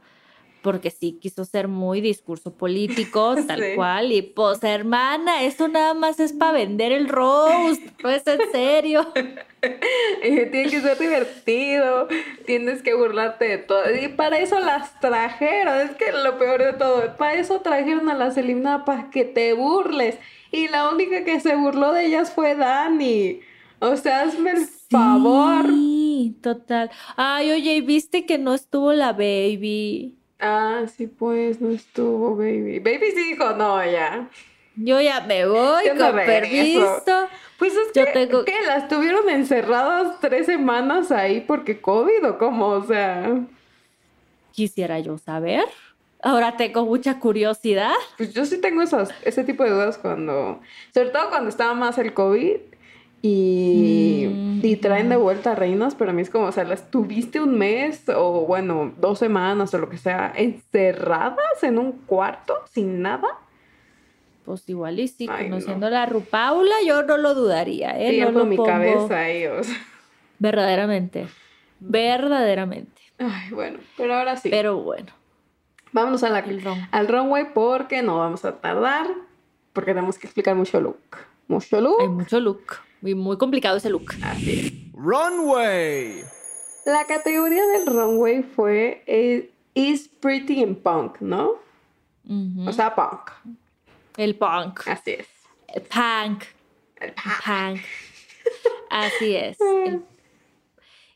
[0.62, 4.12] Porque sí quiso ser muy discurso político, tal cual.
[4.12, 7.82] Y pues, hermana, esto nada más es para vender el roast.
[8.00, 9.06] Pues en serio.
[10.22, 12.08] tiene que ser divertido.
[12.46, 13.82] Tienes que burlarte de todo.
[13.94, 15.80] Y para eso las trajeron.
[15.80, 17.14] Es que lo peor de todo.
[17.16, 20.18] Para eso trajeron a las eliminadas para que te burles.
[20.54, 23.40] Y la única que se burló de ellas fue Dani.
[23.80, 25.66] O sea, hazme el favor.
[25.66, 26.92] Sí, total.
[27.16, 30.16] Ay, oye, ¿viste que no estuvo la baby?
[30.38, 32.78] Ah, sí, pues, no estuvo baby.
[32.78, 34.28] Baby sí dijo, no, ya.
[34.76, 37.02] Yo ya me voy con permiso.
[37.58, 38.44] Pues es que, tengo...
[38.44, 38.54] ¿qué?
[38.64, 42.68] ¿Las tuvieron encerradas tres semanas ahí porque COVID o cómo?
[42.68, 43.44] O sea...
[44.52, 45.64] Quisiera yo saber.
[46.24, 47.92] Ahora tengo mucha curiosidad.
[48.16, 50.60] Pues yo sí tengo esas, ese tipo de dudas cuando,
[50.92, 52.56] sobre todo cuando estaba más el COVID
[53.22, 56.64] Y, Mm, y traen de vuelta a reinas, pero a mí es como, o sea,
[56.64, 61.92] las tuviste un mes o bueno, dos semanas o lo que sea, encerradas en un
[61.92, 63.28] cuarto sin nada.
[64.44, 65.56] Pues igual y sí, Ay, no.
[65.56, 68.10] conociendo a la Rupaula, yo no lo dudaría, ¿eh?
[68.10, 69.68] Tiempo no lo mi pongo cabeza ellos.
[70.38, 71.26] Verdaderamente.
[71.80, 73.00] Verdaderamente.
[73.18, 74.48] Ay, bueno, pero ahora sí.
[74.50, 75.12] Pero bueno,
[75.94, 76.44] Vámonos a la,
[76.90, 79.06] al runway porque no vamos a tardar,
[79.72, 80.98] porque tenemos que explicar mucho look.
[81.46, 82.00] Mucho look.
[82.00, 82.78] Hay mucho look.
[83.00, 84.12] Y muy complicado ese look.
[84.20, 84.92] Así es.
[84.92, 86.24] Runway.
[86.84, 91.52] La categoría del runway fue eh, Is Pretty in Punk, ¿no?
[92.66, 93.30] O sea, punk.
[94.16, 94.88] el punk.
[94.88, 95.28] Así es.
[95.68, 96.42] El punk.
[96.96, 97.44] El punk.
[97.44, 97.80] Punk.
[98.90, 99.60] Así es.
[99.86, 100.02] El-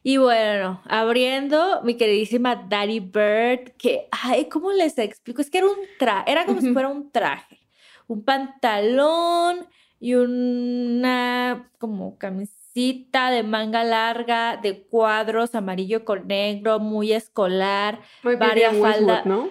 [0.02, 5.40] Y bueno, abriendo mi queridísima Daddy Bird, que, ay, ¿cómo les explico?
[5.42, 7.58] Es que era un traje, era como si fuera un traje.
[8.06, 9.66] Un pantalón
[10.00, 18.00] y una como camisita de manga larga, de cuadros, amarillo con negro, muy escolar.
[18.22, 19.48] Muy Varias Vivian Westwood, falda- ¿no?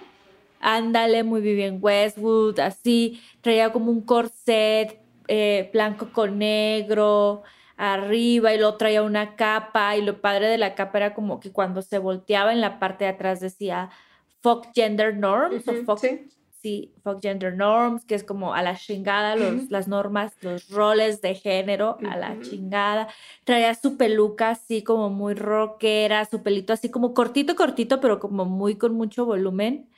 [0.60, 3.20] Ándale, muy Vivian Westwood, así.
[3.42, 7.42] Traía como un corset eh, blanco con negro
[7.78, 11.52] arriba y luego traía una capa y lo padre de la capa era como que
[11.52, 13.88] cuando se volteaba en la parte de atrás decía
[14.40, 16.28] fuck gender norms o fuck, sí.
[16.60, 21.20] sí, fuck gender norms, que es como a la chingada los, las normas, los roles
[21.22, 23.08] de género, a la chingada.
[23.44, 28.44] Traía su peluca así como muy rockera, su pelito así como cortito, cortito, pero como
[28.44, 29.88] muy con mucho volumen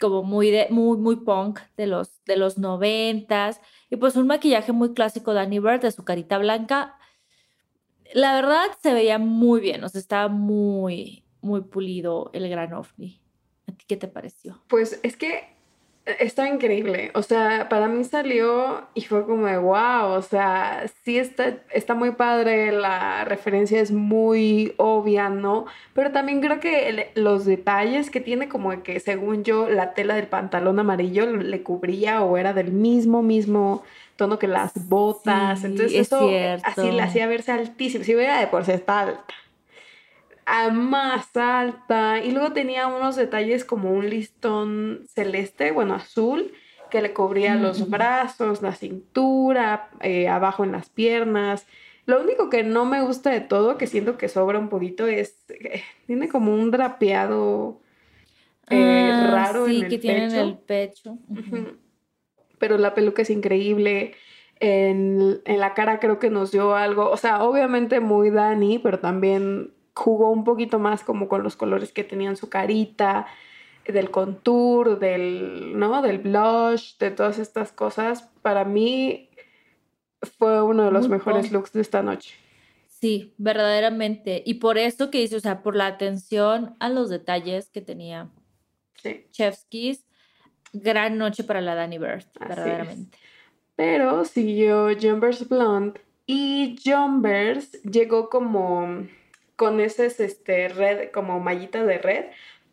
[0.00, 3.60] como muy de muy muy punk de los de los noventas
[3.90, 6.96] y pues un maquillaje muy clásico de Annie Bird de su carita blanca
[8.14, 13.20] la verdad se veía muy bien o sea estaba muy muy pulido el gran ovni
[13.68, 14.62] ¿a ti qué te pareció?
[14.68, 15.54] Pues es que
[16.04, 17.10] está increíble.
[17.14, 20.10] O sea, para mí salió y fue como de wow.
[20.12, 22.72] O sea, sí está, está muy padre.
[22.72, 25.66] La referencia es muy obvia, ¿no?
[25.94, 30.28] Pero también creo que los detalles que tiene, como que según yo, la tela del
[30.28, 33.82] pantalón amarillo le cubría o era del mismo, mismo
[34.16, 35.60] tono que las botas.
[35.60, 36.64] Sí, Entonces, es eso cierto.
[36.66, 38.04] así la hacía verse altísima.
[38.04, 39.34] Si hubiera de por sí está alta
[40.46, 46.52] a más alta y luego tenía unos detalles como un listón celeste, bueno, azul,
[46.90, 47.90] que le cubría los Ujú.
[47.90, 51.66] brazos, la cintura, eh, abajo en las piernas.
[52.06, 55.34] Lo único que no me gusta de todo, que siento que sobra un poquito, es
[55.48, 57.80] eh, tiene como un drapeado
[58.70, 60.40] eh, Ah, raro sí en el que tiene en pecho.
[60.40, 61.18] el pecho.
[62.64, 64.14] Pero la peluca es increíble.
[64.58, 69.00] En, en la cara creo que nos dio algo, o sea, obviamente muy Dani, pero
[69.00, 73.26] también jugó un poquito más como con los colores que tenía en su carita,
[73.86, 76.00] del contour, del, ¿no?
[76.00, 78.30] Del blush, de todas estas cosas.
[78.40, 79.28] Para mí
[80.38, 82.34] fue uno de los Muy mejores looks de esta noche.
[82.88, 84.42] Sí, verdaderamente.
[84.46, 88.30] Y por eso que dice, o sea, por la atención a los detalles que tenía
[89.02, 89.26] Sí.
[89.32, 90.06] Chefskis,
[90.74, 93.18] gran noche para la Danny Bird, verdaderamente.
[93.76, 99.06] Pero siguió Jumpers Blonde y Jumpers llegó como
[99.56, 102.24] con ese este, red, como mallita de red,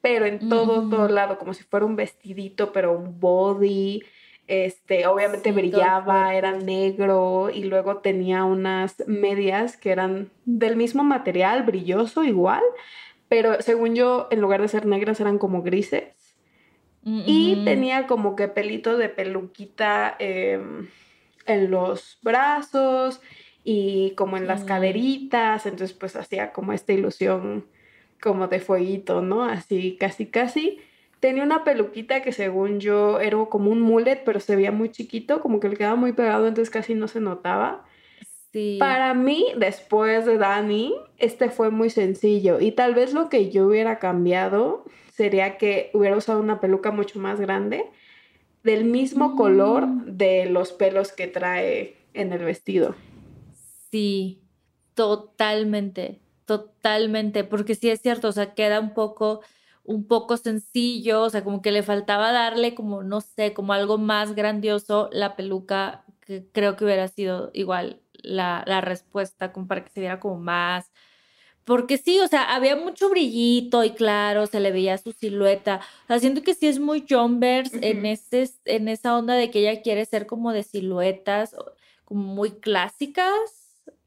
[0.01, 4.03] pero en todo, todo lado, como si fuera un vestidito, pero un body.
[4.47, 11.03] Este, obviamente Sí, brillaba, era negro y luego tenía unas medias que eran del mismo
[11.03, 12.63] material, brilloso igual,
[13.29, 16.20] pero según yo, en lugar de ser negras, eran como grises.
[17.03, 20.87] Y tenía como que pelito de peluquita em,
[21.47, 23.21] en los brazos
[23.63, 27.65] y como en las caderitas, entonces pues hacía como esta ilusión
[28.21, 29.43] como de fueguito, ¿no?
[29.43, 30.79] Así, casi, casi.
[31.19, 35.41] Tenía una peluquita que según yo era como un mullet, pero se veía muy chiquito,
[35.41, 37.83] como que le quedaba muy pegado, entonces casi no se notaba.
[38.51, 38.77] Sí.
[38.79, 43.65] Para mí, después de Dani, este fue muy sencillo y tal vez lo que yo
[43.65, 44.85] hubiera cambiado
[45.21, 47.85] sería que hubiera usado una peluca mucho más grande,
[48.63, 50.17] del mismo color Mm.
[50.17, 52.95] de los pelos que trae en el vestido.
[53.91, 54.41] Sí,
[54.95, 59.41] totalmente, totalmente, porque sí es cierto, o sea, queda un poco,
[59.83, 63.99] un poco sencillo, o sea, como que le faltaba darle como, no sé, como algo
[63.99, 69.83] más grandioso la peluca, que creo que hubiera sido igual la, la respuesta, como para
[69.83, 70.90] que se viera como más,
[71.65, 76.07] porque sí, o sea, había mucho brillito y claro, se le veía su silueta, o
[76.07, 78.07] sea, siento que sí es muy Jumbers en, Ujú.
[78.07, 81.55] ese, en esa onda de que ella quiere ser como de siluetas,
[82.05, 83.31] como muy clásicas,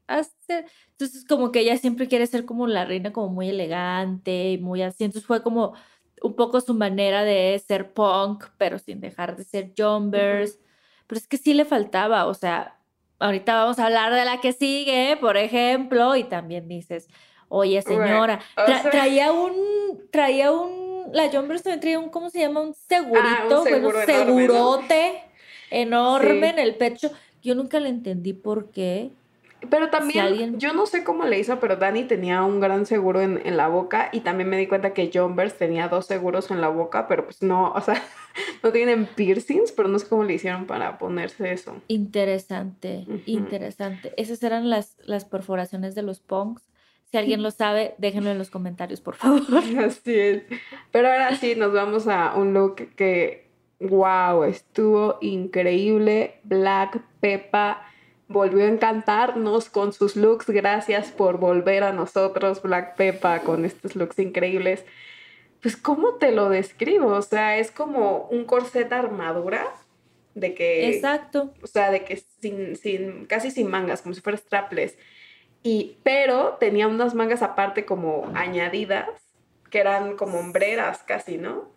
[0.07, 4.81] entonces como que ella siempre quiere ser como la reina como muy elegante y muy
[4.81, 5.73] así, entonces fue como
[6.21, 10.59] un poco su manera de ser punk, pero sin dejar de ser jumpers,
[11.07, 12.79] pero es que sí le faltaba, o sea,
[13.19, 17.07] ahorita vamos a hablar de la que sigue, por ejemplo, y también dices,
[17.55, 18.39] oye señora,
[18.91, 19.53] traía un,
[20.11, 22.59] traía un, la John también traía un, ¿cómo se llama?
[22.59, 25.23] Un segurito, ah, un segurote
[25.71, 27.11] enorme en el pecho.
[27.41, 29.11] Yo nunca le entendí por qué.
[29.69, 33.41] Pero también, yo no sé cómo le hizo, pero Dani tenía un gran seguro en,
[33.45, 36.67] en, la boca y también me di cuenta que Jumbers tenía dos seguros en la
[36.67, 37.99] boca, pero pues no, o sea,
[38.63, 41.81] no tienen piercings, pero no sé cómo le hicieron para ponerse eso.
[41.87, 44.13] Interesante, interesante.
[44.17, 46.61] Esas eran las, las perforaciones de los punks.
[47.15, 49.41] Si alguien lo sabe, déjenlo en los comentarios, por favor.
[49.79, 50.43] Así es.
[50.91, 53.47] Pero ahora sí, nos vamos a un look que,
[53.79, 56.41] wow, estuvo increíble.
[56.43, 57.87] Black Peppa
[58.27, 60.47] volvió a encantarnos con sus looks.
[60.47, 64.83] Gracias por volver a nosotros, Black Peppa, con estos looks increíbles.
[65.61, 67.13] Pues, ¿cómo te lo describo?
[67.13, 69.65] O sea, es como un corset armadura
[70.33, 70.89] de que...
[70.89, 71.53] Exacto.
[71.61, 74.97] O sea, de que sin, sin, casi sin mangas, como si fuera strapless.
[75.65, 79.09] Y, pero tenía unas mangas aparte como añadidas,
[79.71, 81.71] que eran como hombreras casi, ¿no?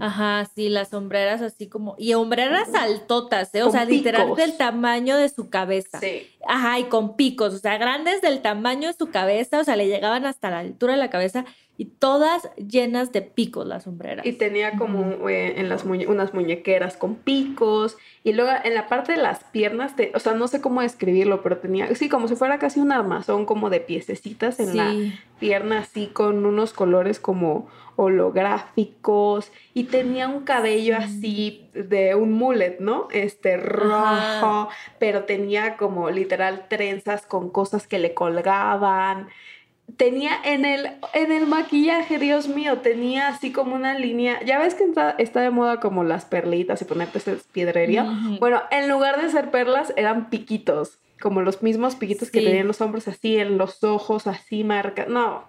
[0.00, 1.94] Ajá, sí, las sombreras así como.
[1.96, 3.62] Y hombreras altotas, ¿eh?
[3.62, 6.00] O sea, literal del tamaño de su cabeza.
[6.00, 6.28] Sí.
[6.48, 9.86] Ajá, y con picos, o sea, grandes del tamaño de su cabeza, o sea, le
[9.86, 11.44] llegaban hasta la altura de la cabeza
[11.78, 14.26] y todas llenas de picos las sombreras.
[14.26, 19.12] Y tenía como eh, en las unas muñequeras con picos y luego en la parte
[19.12, 22.58] de las piernas, o sea, no sé cómo describirlo, pero tenía, sí, como si fuera
[22.58, 24.94] casi un armazón como de piececitas en la
[25.40, 32.78] pierna, así con unos colores como holográficos y tenía un cabello así de un mullet,
[32.80, 33.08] ¿no?
[33.10, 39.28] Este rojo, pero tenía como literal trenzas con cosas que le colgaban
[39.96, 44.42] tenía en el, en el maquillaje, Dios mío, tenía así como una línea.
[44.44, 44.84] Ya ves que
[45.18, 47.20] está, de moda como las perlitas y ponerte
[47.52, 48.06] piedrería.
[48.40, 50.98] Bueno, en lugar de ser perlas, eran piquitos.
[51.20, 55.06] Como los mismos piquitos que tenían los hombros así, en los ojos así, marca.
[55.08, 55.44] No.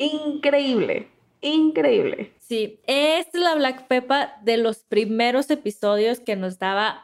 [0.00, 1.08] Increíble.
[1.40, 2.34] Increíble.
[2.40, 7.02] Sí, es la Black Peppa de los primeros episodios que nos daba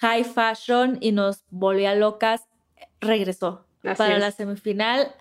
[0.00, 2.46] high fashion y nos volvía locas.
[3.00, 5.14] Regresó para la semifinal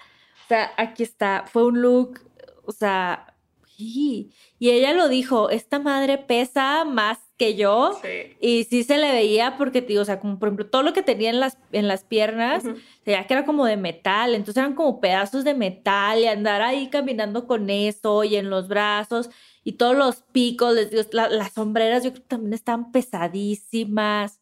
[0.52, 2.20] sea, aquí está, fue un look,
[2.66, 3.34] o sea,
[3.78, 8.00] y, ella lo dijo, esta madre pesa más que yo
[8.40, 11.02] y sí se le veía porque, tío, o sea, como por ejemplo, todo lo que
[11.02, 15.02] tenía en las, en las piernas, uh que era como de metal, entonces eran como
[15.02, 19.32] pedazos de metal y andar ahí caminando con eso y en los brazos
[19.64, 24.40] y todos los picos, les digo, las sombreras yo creo que también estaban pesadísimas,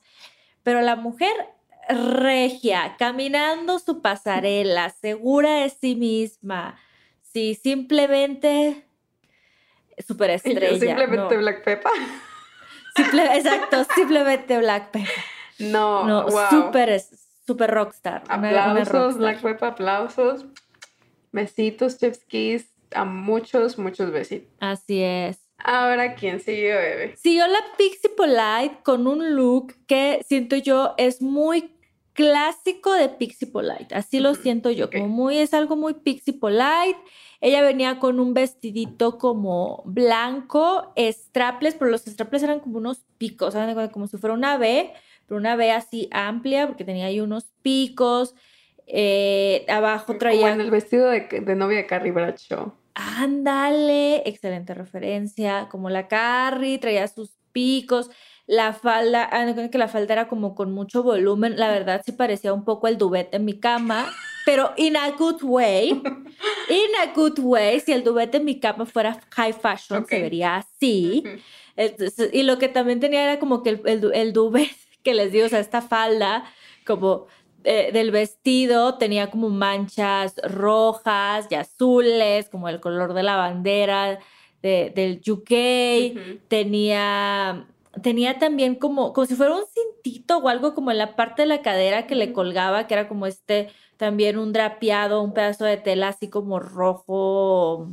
[0.62, 1.32] pero la mujer
[1.88, 6.78] regia, caminando su pasarela, segura de sí misma.
[7.22, 8.84] Sí, simplemente
[10.06, 10.78] superestrella.
[10.78, 11.92] Simplemente Black Peppa.
[13.00, 15.10] Exacto, simplemente Black Peppa.
[15.60, 17.02] No, no super,
[17.46, 18.24] super rockstar.
[18.28, 20.46] Aplausos, Black Peppa, aplausos.
[21.32, 22.70] Besitos, Kiss.
[22.92, 24.52] A muchos, muchos besitos.
[24.60, 25.40] Así es.
[25.64, 27.16] Ahora, ¿quién siguió, Eve?
[27.18, 31.72] Siguió la Pixie Polite con un look que siento yo es muy
[32.20, 36.98] clásico de Pixie Polite, así lo siento yo, como muy, es algo muy Pixie Polite.
[37.40, 43.54] Ella venía con un vestidito como blanco, strapless, pero los strapless eran como unos picos,
[43.54, 43.90] ¿saben?
[43.92, 44.92] Como si fuera una B,
[45.28, 48.36] pero una B así amplia, porque tenía ahí unos picos.
[48.86, 50.42] Eh, abajo traía.
[50.42, 52.74] Como en el vestido de, de novia de Carrie Bradshaw.
[52.96, 55.70] Ándale, excelente referencia.
[55.72, 58.12] Como la Carrie, traía sus picos.
[58.50, 59.30] La falda,
[59.70, 61.60] que la falda era como con mucho volumen.
[61.60, 64.12] La verdad sí parecía un poco el duvet en mi cama,
[64.44, 65.90] pero in a good way.
[65.92, 67.80] In a good way.
[67.80, 71.24] Si el duvet en mi cama fuera high fashion, se vería así.
[72.34, 74.72] y lo que también tenía era como que el, el, duvet
[75.04, 76.44] que les digo, o sea, esta falda
[76.88, 77.28] como
[77.64, 84.18] eh, del vestido tenía como manchas rojas y azules, como el color de la bandera
[84.64, 86.48] del UK.
[86.48, 87.68] Tenía
[88.02, 91.47] tenía también como, como si fuera un cintito o algo como en la parte de
[91.47, 95.78] la cadera que le colgaba, que era como este, también un drapeado, un pedazo de
[95.78, 97.88] tela así como rojo.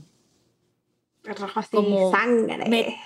[1.25, 2.97] Rojo así, como sangre.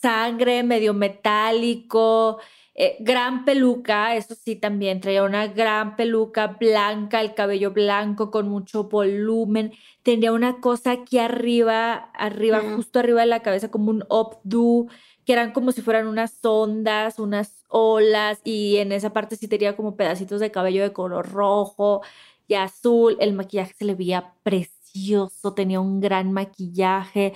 [0.00, 2.38] sangre, medio metálico.
[2.74, 8.48] Eh, gran peluca, eso sí, también traía una gran peluca blanca, el cabello blanco con
[8.48, 9.72] mucho volumen.
[10.02, 14.86] Tenía una cosa aquí arriba, arriba, justo arriba de la cabeza, como un updo
[15.30, 19.76] que eran como si fueran unas ondas, unas olas, y en esa parte sí tenía
[19.76, 22.02] como pedacitos de cabello de color rojo
[22.48, 23.16] y azul.
[23.20, 27.34] El maquillaje se le veía precioso, tenía un gran maquillaje.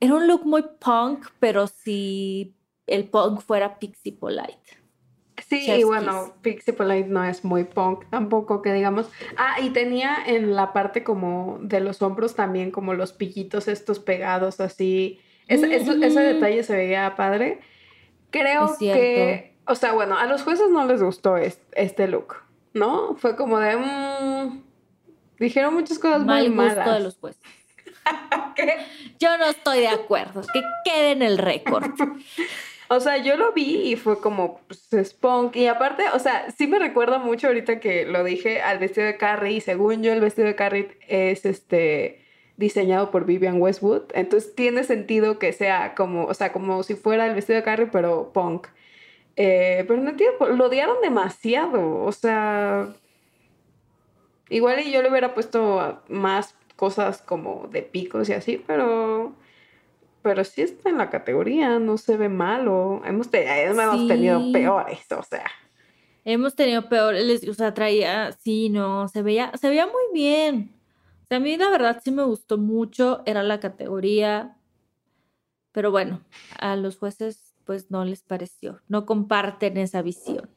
[0.00, 2.52] Era un look muy punk, pero si
[2.88, 4.80] el punk fuera Pixie Polite.
[5.48, 9.08] Sí, Chef's y bueno, Pixie Polite no es muy punk tampoco, que digamos.
[9.36, 14.00] Ah, y tenía en la parte como de los hombros también como los piquitos estos
[14.00, 15.20] pegados así.
[15.50, 15.62] Es-.
[15.62, 17.60] Ese detalle se veía padre.
[18.30, 22.36] Creo que, o sea, bueno, a los jueces no les gustó es- este look,
[22.72, 23.16] ¿no?
[23.16, 23.76] Fue como de...
[23.76, 24.62] mm,
[25.38, 26.94] dijeron muchas cosas Mal muy gusto malas.
[26.94, 27.42] de los jueces.
[29.18, 30.42] Yo no estoy de acuerdo.
[30.52, 31.84] Que quede en el récord.
[32.92, 35.54] O sea, yo lo vi y fue como, pues, es punk.
[35.54, 39.16] Y aparte, o sea, sí me recuerda mucho ahorita que lo dije al vestido de
[39.16, 39.52] Carrie.
[39.58, 42.20] Y según yo, el vestido de Carrie es este
[42.60, 44.02] diseñado por Vivian Westwood.
[44.14, 47.88] Entonces tiene sentido que sea como, o sea, como si fuera el vestido de Carrie,
[47.90, 48.68] pero punk.
[49.36, 52.02] Eh, pero no entiendo, lo odiaron demasiado.
[52.04, 52.88] O sea,
[54.48, 59.32] igual yo le hubiera puesto más cosas como de picos y así, pero
[60.22, 63.00] pero sí está en la categoría, no se ve malo.
[63.06, 64.06] Hemos, te- hemos Sí.
[64.08, 65.46] tenido peores, o sea.
[66.26, 70.70] Hemos tenido peor, les- o sea, traía, sí, no, se veía, se veía muy bien.
[71.30, 74.56] A mí la verdad sí me gustó mucho, era la categoría,
[75.72, 76.22] pero bueno,
[76.58, 80.50] a los jueces pues no les pareció, no comparten esa visión.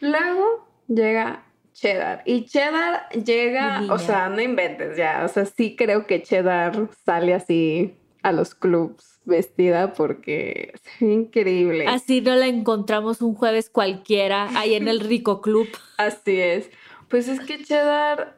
[0.00, 2.22] Luego llega Cheddar.
[2.24, 5.24] Y Cheddar llega, o sea, no inventes ya.
[5.24, 11.86] O sea, sí creo que Cheddar sale así a los clubs vestida porque es increíble.
[11.88, 15.68] Así no la encontramos un jueves cualquiera ahí en el Rico Club.
[15.98, 16.70] Así es.
[17.08, 18.36] Pues es que Cheddar,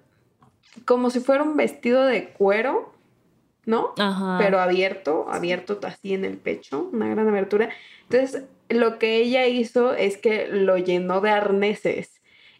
[0.85, 2.93] como si fuera un vestido de cuero,
[3.65, 3.95] ¿no?
[3.99, 4.37] Ajá.
[4.39, 7.71] Pero abierto, abierto así en el pecho, una gran abertura.
[8.09, 12.13] Entonces, lo que ella hizo es que lo llenó de arneses.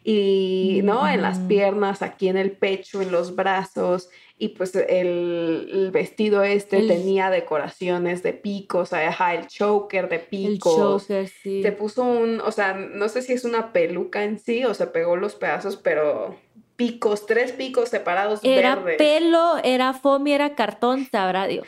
[0.09, 1.09] Y, ¿no?
[1.09, 1.49] En las Ujú.
[1.49, 4.09] piernas, aquí en el pecho, en los brazos.
[4.39, 10.17] Y pues el, el vestido este El- tenía decoraciones de picos, ajá, el choker de
[10.17, 11.03] el picos.
[11.09, 11.61] choker, sí.
[11.63, 14.87] Se puso un, o sea, no sé si es una peluca en sí o se
[14.87, 16.37] pegó los pedazos, pero
[16.77, 18.99] picos, tres picos separados Era verdes.
[18.99, 21.67] pelo, era foamy, era cartón, sabrá Dios.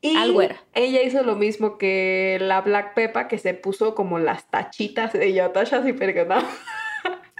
[0.00, 0.62] y algo era.
[0.74, 5.32] ella hizo lo mismo que la Black Peppa, que se puso como las tachitas de.
[5.32, 6.20] Natasha sí, perico,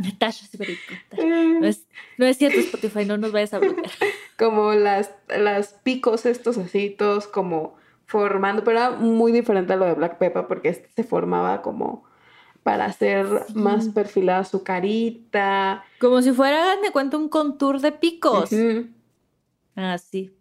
[0.01, 0.47] Natasha.
[1.61, 1.87] No es,
[2.17, 3.91] no es cierto, Spotify, no nos vayas a bloquear.
[4.39, 9.87] como las, las picos estos así, todos como formando, pero era muy diferente a lo
[9.87, 12.05] de Black Peppa porque este se formaba como
[12.63, 15.85] para hacer más perfilada su carita.
[15.99, 18.53] Como si fuera, de cuenta, un contour de picos.
[18.53, 18.89] Ujú.
[19.77, 20.33] Ah, sí.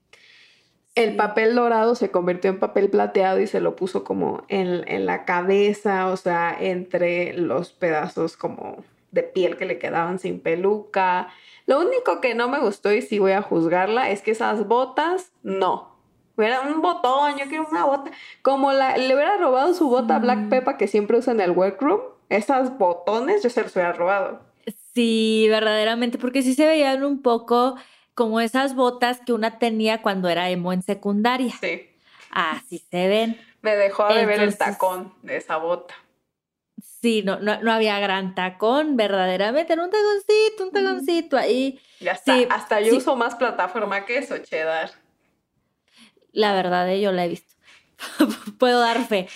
[0.93, 5.05] El papel dorado se convirtió en papel plateado y se lo puso como en, en
[5.05, 11.29] la cabeza, o sea, entre los pedazos como de piel que le quedaban sin peluca.
[11.65, 15.31] Lo único que no me gustó y sí voy a juzgarla es que esas botas,
[15.43, 15.90] no.
[16.41, 18.11] Era un botón, yo quiero una bota.
[18.41, 20.49] Como la, le hubiera robado su bota a Black Mm.
[20.49, 24.41] Peppa que siempre usa en el workroom, esas botones yo se los hubiera robado.
[24.93, 27.75] Sí, verdaderamente, porque sí se veían un poco
[28.13, 31.53] como esas botas que una tenía cuando era emo en secundaria.
[31.61, 31.89] Sí.
[32.31, 33.39] Así se ven.
[33.61, 35.93] Me dejó de ver el tacón de esa bota.
[37.01, 41.79] Sí, no, no, no había gran tacón, verdaderamente, era un taconcito, un taconcito ahí.
[41.99, 42.35] Ya está.
[42.35, 42.97] Sí, Hasta yo sí.
[42.97, 44.91] uso más plataforma que eso, cheddar.
[46.31, 47.53] La verdad, eh, yo la he visto.
[48.59, 49.27] Puedo dar fe.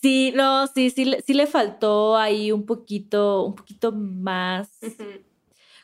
[0.00, 4.68] Sí, no, sí, sí, le- sí le faltó ahí un poquito, un poquito más.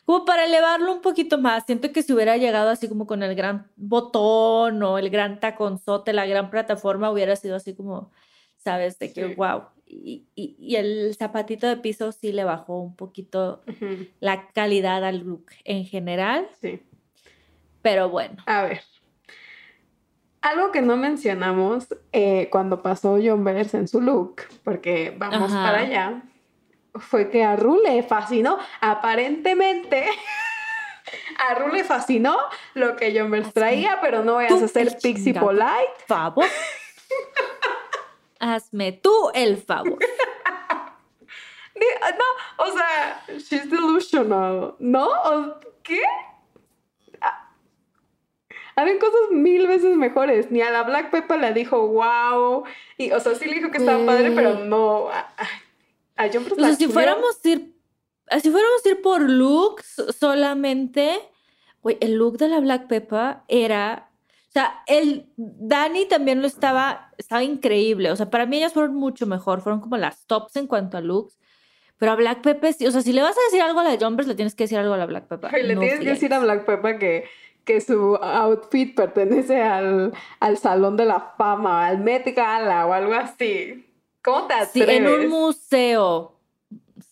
[0.05, 1.65] Como para elevarlo un poquito más.
[1.65, 6.11] Siento que si hubiera llegado así como con el gran botón o el gran taconzote,
[6.13, 8.11] la gran plataforma, hubiera sido así como,
[8.57, 8.97] ¿sabes?
[8.99, 9.33] De que, Sí.
[9.35, 9.63] wow.
[9.85, 13.63] Y, y- y el zapatito de piso sí le bajó un poquito
[14.19, 16.81] la calidad al look en general, Sí.
[17.81, 18.35] pero bueno.
[18.45, 18.81] A ver.
[20.41, 25.63] Algo que no mencionamos eh, cuando pasó John Bers en su look, porque vamos Ajá.
[25.63, 26.21] para allá,
[26.95, 28.57] fue que a Ru le fascinó.
[28.79, 30.05] Aparentemente,
[31.49, 32.37] a Ru le fascinó
[32.73, 35.93] lo que John Bers Hazme traía, pero no vayas a el Pixie Polite.
[36.07, 36.45] Favor.
[38.39, 39.99] Hazme tú el favor.
[41.79, 45.07] No, o sea, she's delusional, ¿no?
[45.07, 46.01] ¿O ¿Qué?
[48.79, 50.51] Habían cosas mil veces mejores.
[50.51, 52.63] Ni a la Black Peppa le dijo wow.
[52.97, 55.09] Y, o sea, sí le dijo que estaba padre, pero no.
[55.09, 55.27] A,
[56.15, 57.73] a- John O sea, si fuéramos ir,
[58.41, 61.17] si fuéramos ir por looks solamente,
[61.81, 64.09] güey, el look de la Black Peppa era,
[64.49, 68.11] o sea, el Dani también lo estaba, estaba increíble.
[68.11, 71.01] O sea, para mí ellas fueron mucho mejor, fueron como las tops en cuanto a
[71.01, 71.39] looks.
[71.99, 72.41] Pero a Black
[72.77, 74.63] sí, o sea, si le vas a decir algo a la Jumpers, le tienes que
[74.63, 75.49] decir algo a la Black Peppa.
[75.51, 76.39] Ay, Le no tienes que decir a.
[76.39, 77.25] Black Peppa que,
[77.69, 83.13] que su outfit pertenece al, al Salón de la Fama, al Met Gala o algo
[83.13, 83.85] así.
[84.23, 84.95] ¿Cómo te Sí, atreves?
[84.97, 86.33] en un museo.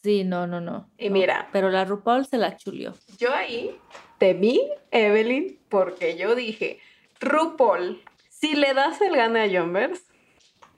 [0.02, 0.90] Sí, no, no, no.
[0.98, 1.14] Y no.
[1.14, 1.48] mira.
[1.52, 2.96] Pero la RuPaul se la chulió.
[3.20, 3.78] Yo ahí
[4.18, 6.80] temí, Evelyn, porque yo dije,
[7.20, 10.02] RuPaul, si le das el gane a Jumbers,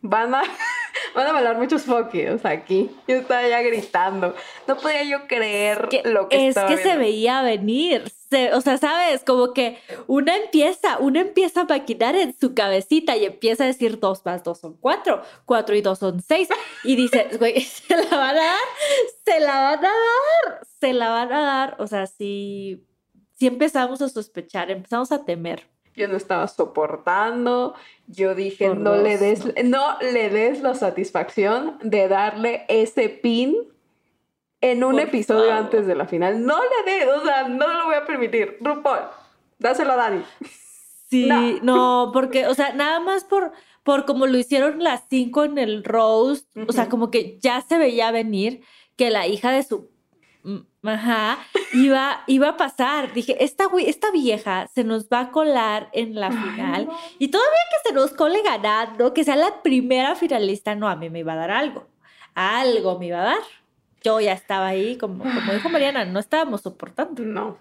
[0.01, 0.41] van a,
[1.15, 2.91] van a bailar muchos foquios aquí.
[3.07, 4.35] Yo estaba ya gritando.
[4.67, 6.99] No podía yo creer Que- lo que es estaba que se viendo.
[6.99, 8.11] veía venir.
[8.29, 13.17] Se- o sea, sabes, como que una empieza, una empieza a maquinar en su cabecita
[13.17, 16.47] y empieza a decir dos más dos son cuatro, cuatro y dos son seis.
[16.83, 18.59] Y dices, güey, se la van a dar,
[19.25, 21.75] se la van a dar, se la van a dar.
[21.79, 22.85] O sea, sí,
[23.33, 25.67] sí empezamos a sospechar, empezamos a temer.
[25.95, 27.73] Yo no estaba soportando.
[28.07, 33.55] Yo dije, Por no le des, no le des la satisfacción de darle ese pin
[34.61, 35.63] en un Por episodio favor.
[35.65, 36.45] antes de la final.
[36.45, 38.57] No le des, o sea, no lo voy a permitir.
[38.61, 39.01] RuPaul,
[39.57, 40.23] dáselo a Dani.
[41.09, 42.05] Sí, No.
[42.05, 43.51] no, porque, o sea, nada más por,
[43.83, 47.77] por como lo hicieron las cinco en el roast, o sea, como que ya se
[47.77, 48.61] veía venir
[48.95, 49.89] que la hija de su
[50.43, 51.39] mm, ajá,
[51.73, 53.13] iba, iba a pasar.
[53.13, 56.89] Dije, esta, esta vieja se nos va a colar en la final.
[57.17, 61.09] Y todavía que se nos cole ganando, que sea la primera finalista, no, a mí
[61.09, 61.87] me iba a dar algo.
[62.35, 63.39] Algo me iba a dar.
[64.01, 67.23] Yo ya estaba ahí, como, como dijo Mariana, no estábamos soportando.
[67.23, 67.57] No.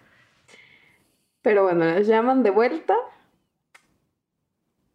[1.42, 2.94] Pero bueno, las llaman de vuelta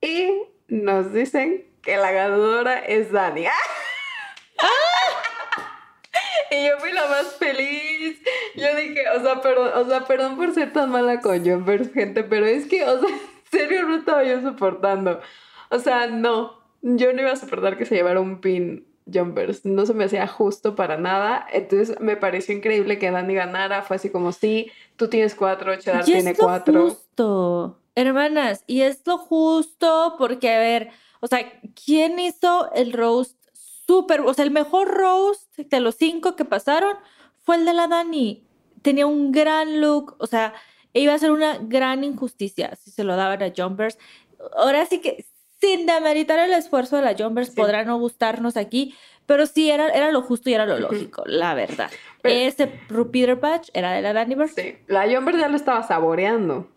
[0.02, 3.46] y nos dicen que la ganadora es Dani.
[6.52, 8.22] Y yo fui la más feliz.
[8.56, 12.24] Yo dije, o sea, perdón, o sea, perdón por ser tan mala con Jumpers, gente,
[12.24, 13.20] pero es que, o sea, en
[13.50, 15.20] serio no estaba yo soportando.
[15.70, 19.66] O sea, no, yo no iba a soportar que se llevara un pin Jumpers.
[19.66, 21.45] No se me hacía justo para nada.
[21.51, 23.82] Entonces me pareció increíble que Dani ganara.
[23.82, 26.89] Fue así como, sí, tú tienes cuatro, Cheddar Y tiene es lo cuatro.
[26.89, 30.89] justo, hermanas, y es lo justo porque, a ver,
[31.20, 31.51] o sea,
[31.86, 33.38] ¿quién hizo el roast
[33.88, 36.95] súper, o sea, el mejor roast de los cinco que pasaron
[37.43, 38.43] fue el de la Dani.
[38.82, 40.54] Tenía un gran look, o sea,
[40.93, 43.97] iba a ser una gran injusticia si se lo daban a Jumpers.
[44.58, 45.26] Ahora sí que,
[45.64, 47.55] sin demeritar el esfuerzo de la Jumpers, Sí.
[47.55, 48.93] podrá no gustarnos aquí,
[49.26, 51.89] pero sí era, era lo justo y era lo lógico, la verdad.
[52.22, 54.49] Pero- Ese Peter Patch era de la Dani Bird.
[54.55, 56.70] Sí, la Jumpers ya lo estaba saboreando.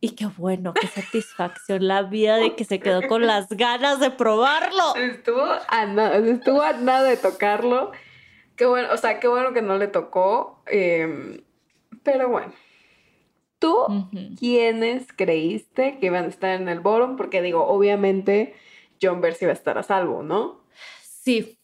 [0.00, 4.10] Y qué bueno, qué satisfacción la vida de que se quedó con las ganas de
[4.10, 4.94] probarlo.
[4.96, 7.90] Estuvo a nada, estuvo a nada de tocarlo.
[8.56, 10.62] Qué bueno, o sea, qué bueno que no le tocó.
[10.66, 11.42] eh,
[12.04, 12.52] pero bueno.
[13.58, 14.34] ¿Tú Ujú.
[14.38, 17.16] quiénes creíste que iban a estar en el bottom?
[17.16, 18.54] Porque digo, obviamente
[19.02, 20.60] John Bercy iba a estar a salvo, ¿no?
[21.02, 21.58] Sí,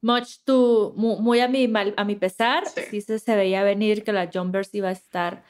[0.00, 2.82] much to, mu- muy, a, mi, mal- a mi pesar, Sí.
[2.90, 5.44] sí, se, se veía venir que la Jumpers iba a estar,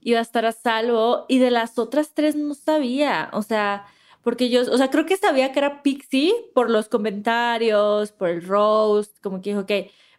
[0.00, 1.24] iba a estar a salvo.
[1.28, 3.86] Y de las otras tres no sabía, o sea,
[4.22, 8.46] porque yo, o sea, creo que sabía que era Pixie por los comentarios, por el
[8.46, 9.72] roast, como que dijo, ok,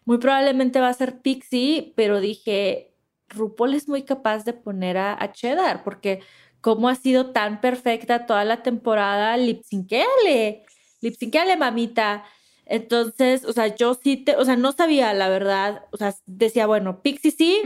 [0.05, 2.88] muy probablemente va a ser Pixie, pero dije,
[3.29, 6.21] RuPaul es muy capaz de poner a, a Cheddar, porque
[6.61, 10.65] como ha sido tan perfecta toda la temporada, lipsinqueale,
[11.01, 12.25] lipsinqueale, mamita.
[12.65, 16.67] Entonces, o sea, yo sí te, o sea, no sabía la verdad, o sea, decía,
[16.67, 17.61] bueno, Pixie sí,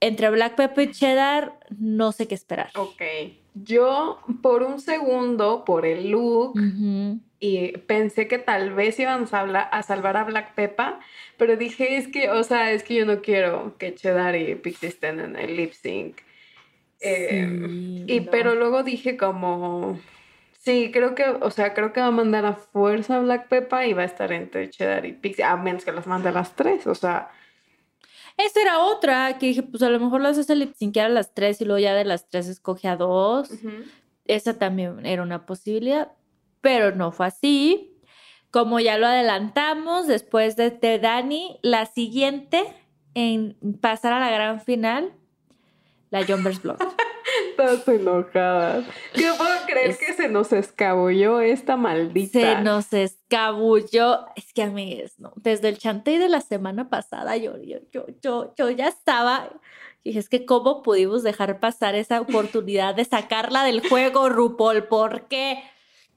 [0.00, 2.70] entre Black Pepper y Cheddar, no sé qué esperar.
[2.74, 3.02] Ok.
[3.64, 6.58] Yo, por un segundo, por el look,
[7.40, 11.00] y pensé que tal vez iban a, salva- a salvar a Black Peppa,
[11.38, 14.88] pero dije, es que, o sea, es que yo no quiero que Cheddar y Pixie
[14.88, 16.18] estén en el lip sync.
[17.00, 18.30] Eh, Sí, y no.
[18.30, 19.98] pero luego dije como,
[20.58, 23.86] sí, creo que, o sea, creo que va a mandar a fuerza a Black Peppa
[23.86, 26.54] y va a estar entre Cheddar y Pixie, a menos que las mande a las
[26.56, 27.30] tres, o sea,
[28.36, 31.60] Esa era otra que dije, pues a lo mejor las hace lipsinquear a las tres
[31.60, 33.50] y luego ya de las tres escoge a dos.
[34.26, 36.12] Esa también era una posibilidad,
[36.60, 37.92] pero no fue así.
[38.50, 42.62] Como ya lo adelantamos, después de, de Dani, la siguiente
[43.14, 45.14] en pasar a la gran final,
[46.10, 46.76] la Jumpers Blood.
[47.50, 48.82] Estás enojada.
[49.14, 52.38] Yo puedo creer Es- que se nos escabulló esta maldita.
[52.40, 54.26] Se nos escabulló.
[54.36, 55.32] Es que, amigues, no.
[55.36, 59.48] Desde el chantey de la semana pasada, yo, yo, yo, yo, yo ya estaba.
[60.04, 64.84] Dije, es que cómo pudimos dejar pasar esa oportunidad de sacarla del juego, RuPaul.
[64.84, 65.62] ¿Por qué?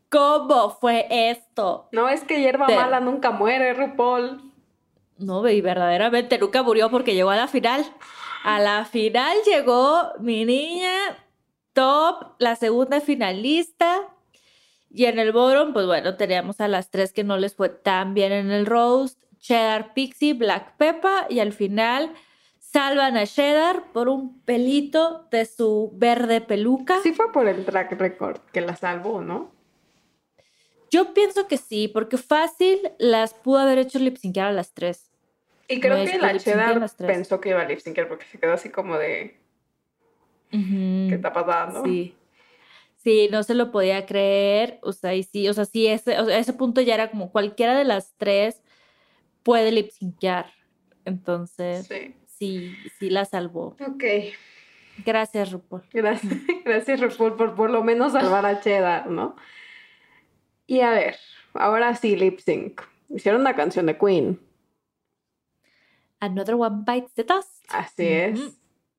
[0.10, 1.88] ¿Cómo fue esto?
[1.92, 4.44] No, es que hierba Pero- mala nunca muere, RuPaul.
[5.18, 7.86] No, y verdaderamente nunca murió porque llegó a la final.
[8.44, 10.94] A la final llegó mi niña
[11.74, 14.10] top, la segunda finalista.
[14.92, 18.14] Y en el bottom, pues bueno, teníamos a las tres que no les fue tan
[18.14, 19.22] bien en el roast.
[19.38, 21.28] Cheddar Pixie, Black Peppa.
[21.30, 22.14] Y al final
[22.60, 27.00] salvan a Cheddar por un pelito de su verde peluca.
[27.04, 29.52] Sí fue por el track record que la salvó, ¿no?
[30.92, 35.09] Yo pienso que sí, porque fácil las pudo haber hecho lip a las tres.
[35.70, 38.54] Y creo No, que la Cheddar pensó que iba a lip syncer porque se quedó
[38.54, 39.38] así como de,
[40.52, 41.10] Ujú.
[41.10, 41.84] ¿qué está pasando?
[41.86, 42.16] Sí.
[42.98, 44.80] Sí, no se lo podía creer.
[44.82, 47.32] O sea, y sí, o sea, sí, ese, o sea, ese punto ya era como
[47.32, 48.62] cualquiera de las tres
[49.44, 49.92] puede lip.
[51.06, 52.16] Entonces, Sí.
[52.26, 53.78] sí, sí la salvó.
[53.88, 54.04] Ok.
[55.06, 55.84] Gracias, RuPaul.
[55.94, 56.34] Gracias,
[56.66, 59.36] gracias RuPaul por por lo menos salvar a Cheddar, ¿no?
[60.68, 61.16] Y a ver,
[61.54, 62.82] ahora sí, lip sync.
[63.10, 64.40] Hicieron una canción de Queen.
[66.20, 67.64] Another One Bites the Dust.
[67.70, 68.40] Así es.
[68.40, 68.54] Ujú.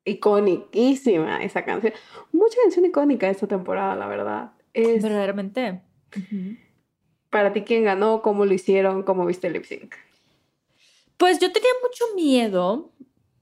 [0.04, 1.92] Iconiquísima esa canción.
[2.32, 4.52] Mucha canción icónica esta temporada, la verdad.
[4.72, 5.82] Es Verdaderamente.
[7.28, 9.94] Para ti quién ganó, cómo lo hicieron, cómo viste el lip sync.
[11.16, 12.92] Pues yo tenía mucho miedo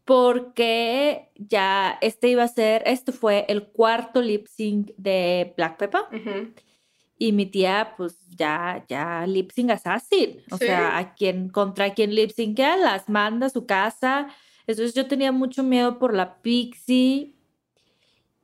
[0.05, 6.01] porque ya este iba a ser, este fue el cuarto lip sync de Black Pepper
[6.13, 6.53] Ujú.
[7.19, 10.67] Y mi tía pues ya, ya lip sync assassin, o Sí.
[10.67, 14.29] sea, a quien, contra quien lip syncea las manda a su casa.
[14.67, 17.35] Entonces yo tenía mucho miedo por la Pixie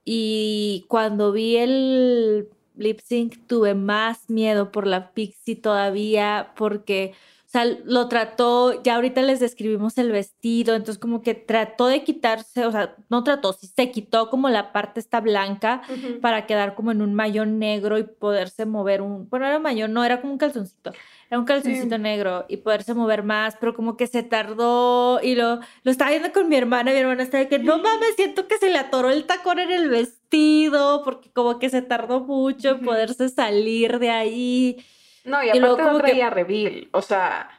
[0.05, 7.15] y cuando vi el lip sync tuve más miedo por la Pixie todavía porque,
[7.55, 12.67] sea, lo trató, ya ahorita les describimos el vestido, entonces como que trató de quitarse,
[12.67, 15.83] o sea, no trató, sí se quitó como la parte esta blanca
[16.21, 20.05] para quedar como en un mayón negro y poderse mover un, bueno, era mayón, no,
[20.05, 20.93] era como un calzoncito,
[21.31, 22.03] era un calzoncito Sí.
[22.03, 26.33] negro y poderse mover más, pero como que se tardó y lo, lo estaba viendo
[26.33, 29.11] con mi hermana, mi hermana estaba de que no mames, siento que se le atoró
[29.11, 34.11] el tacón en el vestido, porque como que se tardó mucho en poderse salir de
[34.11, 34.85] ahí.
[35.25, 36.89] No, y Y luego aparte no como que- traía reveal.
[36.93, 37.51] O sea,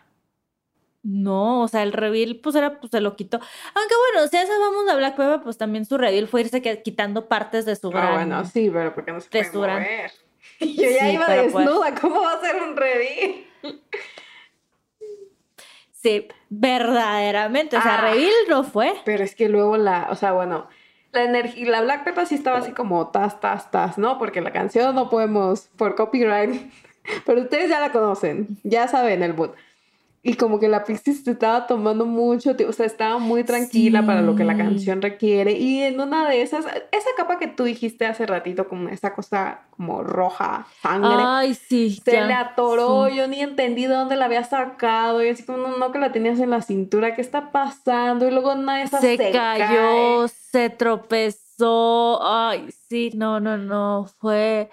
[1.03, 3.37] No, o sea, el reveal, pues era, pues se lo quitó.
[3.37, 6.61] Aunque bueno, si a eso vamos a Black Pepper, pues también su reveal fue irse
[6.63, 8.13] que- quitando partes de su ah, gran...
[8.15, 10.11] bueno, sí, pero porque no se puede mover.
[10.59, 13.35] Y yo ya Sí, iba pero pues- desnuda, ¿cómo va a ser un reveal?
[15.91, 17.77] Sí, verdaderamente.
[17.77, 18.01] O sea, Ah.
[18.11, 18.93] reveal no fue.
[19.05, 20.67] Pero es que luego la, o sea, bueno,
[21.11, 24.19] la energía, la Black Pepper sí estaba así como tas, tas, tas, ¿no?
[24.19, 26.71] Porque la canción no podemos por copyright,
[27.25, 29.53] pero ustedes ya la conocen, ya saben el boot.
[30.27, 34.03] Y como que la Pixie se estaba tomando mucho, tiempo, o sea, estaba muy tranquila
[34.03, 34.57] para lo que la Sí.
[34.59, 35.51] canción requiere.
[35.51, 39.59] Y en una de esas, esa capa que tú dijiste hace ratito, como esa cosa
[39.77, 41.11] como roja, sangre.
[41.23, 42.01] Ay, sí.
[42.03, 43.17] Se ya, le atoró, sí.
[43.17, 45.23] yo ni entendí de dónde la había sacado.
[45.23, 48.27] Y así como, no, no, que la tenías en la cintura, ¿qué está pasando?
[48.27, 50.27] Y luego una de esas Se, se, cayó, cae.
[50.27, 52.19] se tropezó.
[52.23, 54.07] Ay, sí, no, no, no.
[54.19, 54.71] Fue.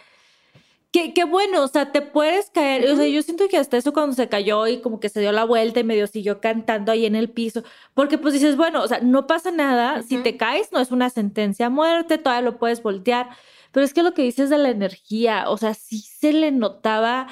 [0.92, 2.90] Qué, qué bueno, o sea, te puedes caer.
[2.90, 5.32] O sea, yo siento que hasta eso cuando se cayó y como que se dio
[5.32, 7.62] la vuelta y medio siguió cantando ahí en el piso.
[7.94, 10.02] Porque pues dices, bueno, o sea, no pasa nada.
[10.02, 13.30] Si te caes, no es una sentencia a muerte, todavía lo puedes voltear.
[13.72, 17.26] Pero es que lo que dices de la energía, o sea, sí se le notaba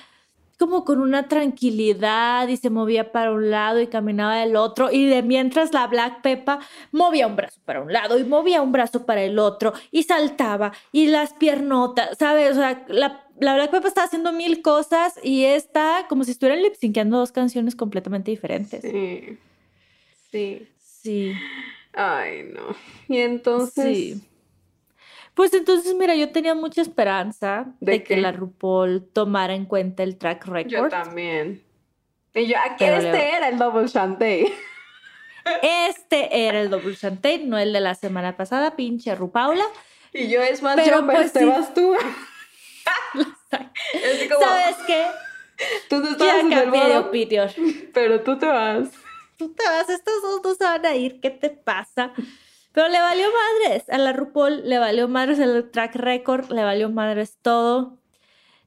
[0.61, 5.07] como con una tranquilidad y se movía para un lado y caminaba del otro y
[5.07, 6.61] de mientras la Black Peppa
[6.93, 10.73] movía un brazo para un lado y movía un brazo para el otro y saltaba
[10.93, 12.51] y las piernotas, ¿sabes?
[12.51, 16.63] O sea, la, la Black Peppa está haciendo mil cosas y está como si estuvieran
[16.63, 18.83] lip syncando dos canciones completamente diferentes.
[18.83, 19.39] Sí.
[20.31, 20.69] Sí.
[20.79, 21.33] Sí.
[21.95, 22.77] Ay, no.
[23.09, 23.97] Y entonces.
[23.97, 24.21] Sí.
[25.41, 30.03] Pues entonces, mira, yo tenía mucha esperanza ¿De de, que la RuPaul tomara en cuenta
[30.03, 30.91] el track Yo record.
[30.91, 31.65] también.
[32.35, 34.53] Y yo, aquí Pero este le- era el double shanté.
[35.63, 39.65] Este era el double chanté, no el de la semana pasada, pinche Rupaula.
[40.13, 41.45] Y yo, es más, Pero yo, pero pues te sí.
[41.47, 41.95] vas tú.
[43.95, 45.07] Es como, ¿Sabes qué?
[45.89, 47.51] tú estabas Ya en el opinión.
[47.95, 48.91] pero tú te vas.
[49.39, 52.13] Tú te vas, estos dos no se van a ir, ¿qué te pasa?
[52.73, 56.89] Pero le valió madres, a la RuPaul le valió madres el track record, le valió
[56.89, 57.99] madres todo.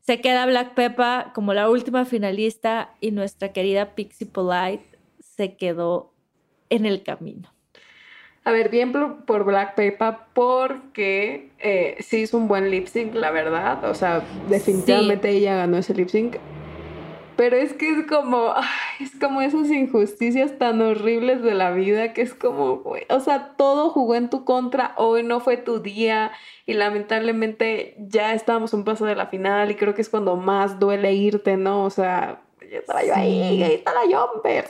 [0.01, 4.83] Se queda Black Peppa como la última finalista y nuestra querida Pixie Polite
[5.19, 6.11] se quedó
[6.69, 7.53] en el camino.
[8.45, 13.31] A ver, bien por, Black Pepper porque eh, sí hizo un buen lip sync, la
[13.31, 13.89] verdad.
[13.89, 16.35] O sea, definitivamente ella ganó ese lip sync.
[17.35, 18.65] Pero es que es como, ay,
[19.05, 23.89] es como esas injusticias tan horribles de la vida que es como, o sea, todo
[23.89, 26.31] jugó en tu contra, hoy no fue tu día
[26.65, 30.79] y lamentablemente ya estábamos un paso de la final y creo que es cuando más
[30.79, 31.83] duele irte, ¿no?
[31.85, 34.65] O sea, yo estaba yo ahí, ahí está la Jumper,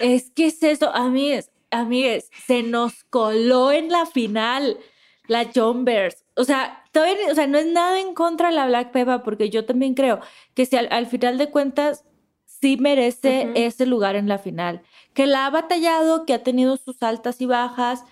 [0.00, 4.78] Es que es eso, amigues, amigues, se nos coló en la final
[5.26, 6.24] la Jumbers.
[6.36, 9.50] O sea, todavía, o sea, no es nada en contra de la Black Peppa, porque
[9.50, 10.20] yo también creo
[10.54, 12.04] que si al, al final de cuentas
[12.46, 14.80] sí merece ese lugar en la final.
[15.12, 18.04] Que la ha batallado, que ha tenido sus altas y bajas,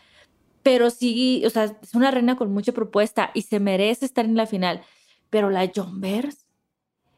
[0.65, 4.37] pero sí, o sea, es una reina con mucha propuesta y se merece estar en
[4.37, 4.83] la final.
[5.31, 6.47] Pero la Jumbers,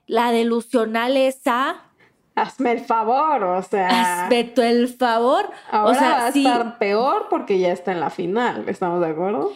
[0.06, 1.90] la delusional esa,
[2.36, 4.24] Hazme el favor, o sea.
[4.24, 5.48] Hazme el favor.
[5.70, 8.68] Ahora o sea, va a sí, estar peor porque ya está en la final.
[8.68, 9.52] ¿Estamos de acuerdo?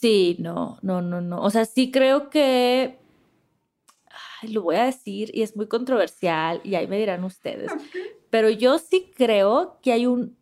[0.00, 1.42] Sí, no, no, no, no.
[1.42, 2.98] O sea, sí creo que.
[4.42, 7.72] Ay, lo voy a decir y es muy controversial y ahí me dirán ustedes.
[8.30, 10.36] Pero yo sí creo que hay un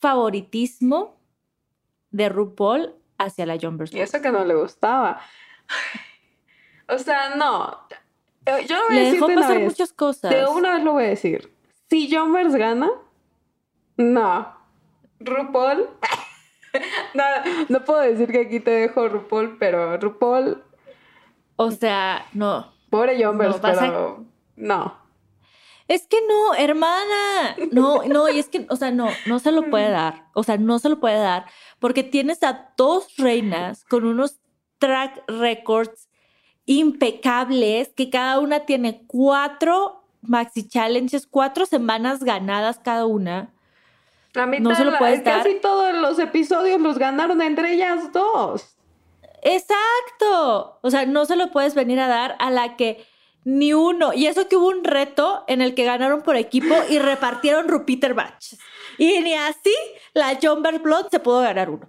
[0.00, 1.16] favoritismo
[2.10, 3.92] de RuPaul hacia la Jumbers.
[3.94, 5.20] Y eso que no le gustaba.
[6.90, 7.76] O sea, no.
[8.46, 9.66] Eh, Yo lo voy a Le decir dejó de una pasar vez.
[9.68, 10.30] muchas cosas.
[10.30, 11.52] De una vez lo voy a decir.
[11.90, 12.90] Si Jumbers gana,
[13.98, 14.56] no.
[15.20, 15.86] RuPaul.
[17.14, 17.24] no,
[17.68, 20.62] no puedo decir que aquí te dejo RuPaul, pero RuPaul,
[21.56, 22.72] O sea, no.
[22.90, 24.24] pobre Jumbers, No, a- pero
[24.56, 25.08] no.
[25.88, 27.56] Es que no, hermana.
[27.72, 30.26] No, no, y es que, o sea, no, no se lo puede dar.
[30.34, 31.46] O sea, no se lo puede dar.
[31.78, 34.38] Porque tienes a dos reinas con unos
[34.78, 36.08] track records
[36.66, 43.54] impecables, que cada una tiene cuatro maxi challenges, cuatro semanas ganadas cada una.
[44.38, 45.42] La mitad, No se lo puedes dar.
[45.42, 48.76] casi todos los episodios los ganaron entre ellas dos.
[49.42, 50.78] Exacto.
[50.82, 53.04] O sea, no se lo puedes venir a dar a la que
[53.44, 54.12] ni uno.
[54.12, 58.14] Y eso que hubo un reto en el que ganaron por equipo y repartieron Rupiter
[58.14, 58.58] Batches.
[58.98, 59.74] Y ni así
[60.14, 61.88] la Jumper Blood se pudo ganar uno.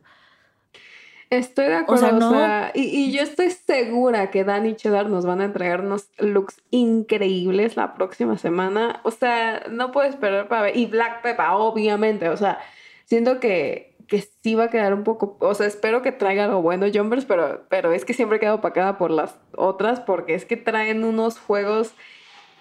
[1.29, 5.25] Estoy de acuerdo, o sea, y, y yo estoy segura que Dani y Cheddar nos
[5.27, 8.99] van a entregar unos looks increíbles la próxima semana.
[9.03, 10.77] O sea, no puedo esperar para ver.
[10.77, 12.57] Y Black Pepper, obviamente, o sea,
[13.05, 16.63] siento que, que sí va a quedar un poco, o sea, espero que traiga algo
[16.63, 20.57] bueno Jumpers, pero, pero es que siempre quedo opacada por las otras porque es que
[20.57, 21.93] traen unos juegos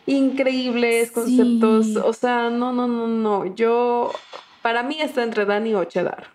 [0.06, 1.14] increíbles, Sí.
[1.14, 4.12] conceptos, o sea, no, no, no, no, yo,
[4.62, 6.28] para mí está entre Dani o Cheddar.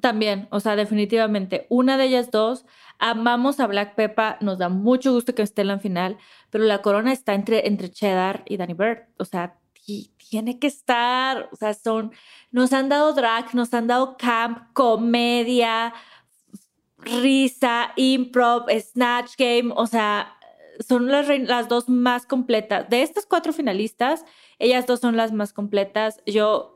[0.00, 1.66] También, o sea, definitivamente.
[1.68, 2.64] Una de ellas dos.
[2.98, 4.36] Amamos a Black Peppa.
[4.40, 6.18] Nos da mucho gusto que esté en la final.
[6.50, 9.04] Pero la corona está entre, entre Cheddar y Danny Bird.
[9.18, 11.48] O sea, ti- tiene que estar.
[11.52, 12.12] O sea, son.
[12.50, 15.92] Nos han dado drag, nos han dado camp, comedia,
[16.98, 19.72] risa, improv, snatch game.
[19.76, 20.32] O sea,
[20.86, 22.88] son las, las dos más completas.
[22.88, 24.24] De estas cuatro finalistas,
[24.58, 26.20] ellas dos son las más completas.
[26.26, 26.75] Yo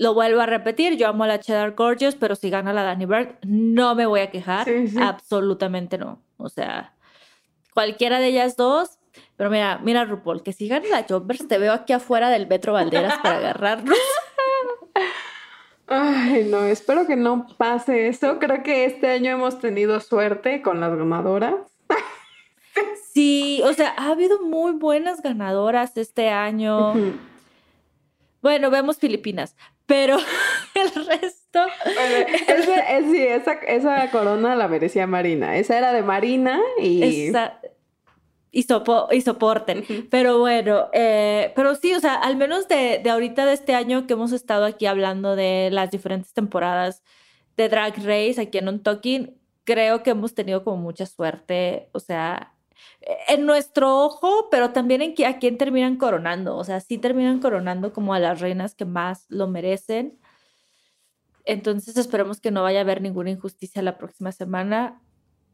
[0.00, 3.04] lo vuelvo a repetir, yo amo a la Cheddar Gorgeous, pero si gana la Danny
[3.04, 4.64] Bird, no me voy a quejar.
[4.64, 4.98] Sí, sí.
[4.98, 6.22] Absolutamente no.
[6.38, 6.94] O sea,
[7.74, 8.98] cualquiera de ellas dos.
[9.36, 12.72] Pero mira, mira, RuPaul, que si gana la Jumpers, te veo aquí afuera del Metro
[12.72, 13.98] Valderas para agarrarnos.
[15.86, 18.38] Ay, no, espero que no pase eso.
[18.38, 21.56] Creo que este año hemos tenido suerte con las ganadoras.
[23.12, 26.94] Sí, o sea, ha habido muy buenas ganadoras este año.
[28.40, 29.56] Bueno, vemos Filipinas,
[29.90, 30.16] pero
[30.74, 31.60] el resto.
[31.84, 35.56] Bueno, ese- es- sí, esa, esa corona la merecía Marina.
[35.56, 37.02] Esa era de Marina y...
[37.28, 37.60] Esa-
[38.52, 39.84] y, sopo- y soporten.
[40.10, 44.06] Pero bueno, eh, pero sí, o sea, al menos de, de ahorita de este año
[44.06, 47.02] que hemos estado aquí hablando de las diferentes temporadas
[47.56, 52.00] de Drag Race aquí en On Talking, creo que hemos tenido como mucha suerte, o
[52.00, 52.54] sea,
[53.28, 57.40] en nuestro ojo, pero también en que, a quién terminan coronando, o sea, sí terminan
[57.40, 60.18] coronando como a las reinas que más lo merecen.
[61.44, 65.00] Entonces esperemos que no vaya a haber ninguna injusticia la próxima semana.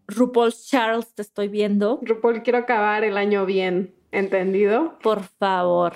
[0.08, 2.00] RuPaul Charles, te estoy viendo.
[2.02, 4.98] RuPaul, quiero acabar el año bien, ¿entendido?
[5.00, 5.94] Por favor,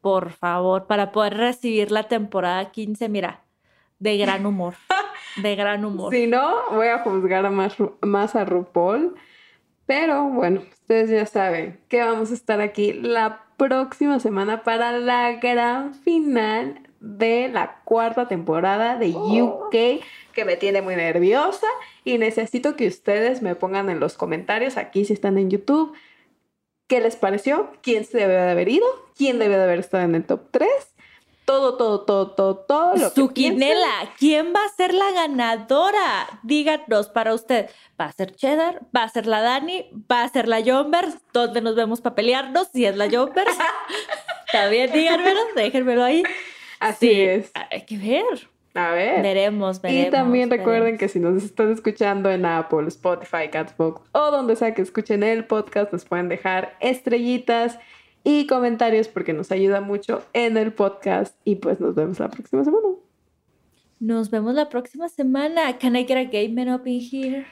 [0.00, 3.44] por favor, para poder recibir la temporada 15, mira,
[3.98, 4.74] de gran humor,
[5.42, 6.12] de gran humor.
[6.12, 9.16] Si no, voy a juzgar más, más a RuPaul.
[9.86, 15.32] Pero bueno, ustedes ya saben que vamos a estar aquí la próxima semana para la
[15.34, 21.66] gran final de la cuarta temporada de UK, que me tiene muy nerviosa
[22.04, 25.96] y necesito que ustedes me pongan en los comentarios aquí si están en YouTube
[26.86, 30.14] qué les pareció, quién se debe de haber ido, quién debe de haber estado en
[30.14, 30.68] el top 3,
[31.46, 33.58] todo, todo, todo, todo, todo lo que Su piensen.
[33.60, 36.40] quinela, ¿quién va a ser la ganadora?
[36.42, 37.70] Díganos para usted.
[37.98, 38.82] ¿Va a ser Cheddar?
[38.94, 39.86] ¿Va a ser la Dani?
[40.10, 41.16] ¿Va a ser la Jombers?
[41.32, 42.68] ¿Dónde nos vemos para pelearnos?
[42.72, 43.56] Si es la Jombers.
[44.52, 46.22] También díganmelo, déjenmelo ahí.
[46.80, 47.52] Así Sí, es.
[47.70, 48.48] Hay que ver.
[48.74, 49.22] A ver.
[49.22, 50.08] Veremos, veremos.
[50.08, 51.00] Y también recuerden veremos.
[51.00, 55.46] que si nos están escuchando en Apple, Spotify, Catbox o donde sea que escuchen el
[55.46, 57.78] podcast, nos pueden dejar estrellitas
[58.26, 61.36] y comentarios porque nos ayuda mucho en el podcast.
[61.44, 62.88] Y pues nos vemos la próxima semana.
[64.00, 65.78] Nos vemos la próxima semana.
[65.78, 67.46] Can I get a gay man up in here?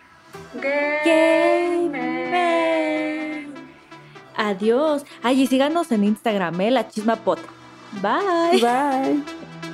[0.60, 3.54] Gay man.
[4.36, 5.06] Adiós.
[5.22, 6.72] Ay, y síganos en Instagram, ¿eh?
[6.72, 7.38] La chisma pot.
[8.02, 8.60] Bye.
[8.60, 9.73] Bye.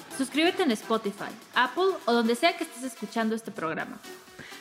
[0.21, 3.97] Suscríbete en Spotify, Apple o donde sea que estés escuchando este programa.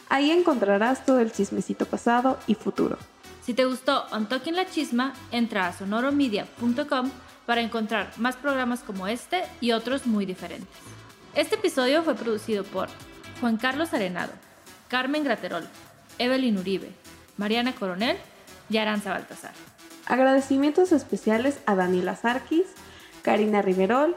[0.08, 2.96] Ahí encontrarás todo el chismecito pasado y futuro.
[3.44, 7.10] Si te gustó On Talking La Chisma, entra a sonoromedia.com
[7.44, 10.74] para encontrar más programas como este y otros muy diferentes.
[11.34, 12.88] Este episodio fue producido por
[13.42, 14.32] Juan Carlos Arenado,
[14.88, 15.68] Carmen Graterol,
[16.16, 16.90] Evelyn Uribe,
[17.36, 18.16] Mariana Coronel
[18.70, 19.52] y Aranza Baltasar.
[20.06, 22.64] Agradecimientos especiales a Daniela Sarkis,
[23.22, 24.16] Karina Riverol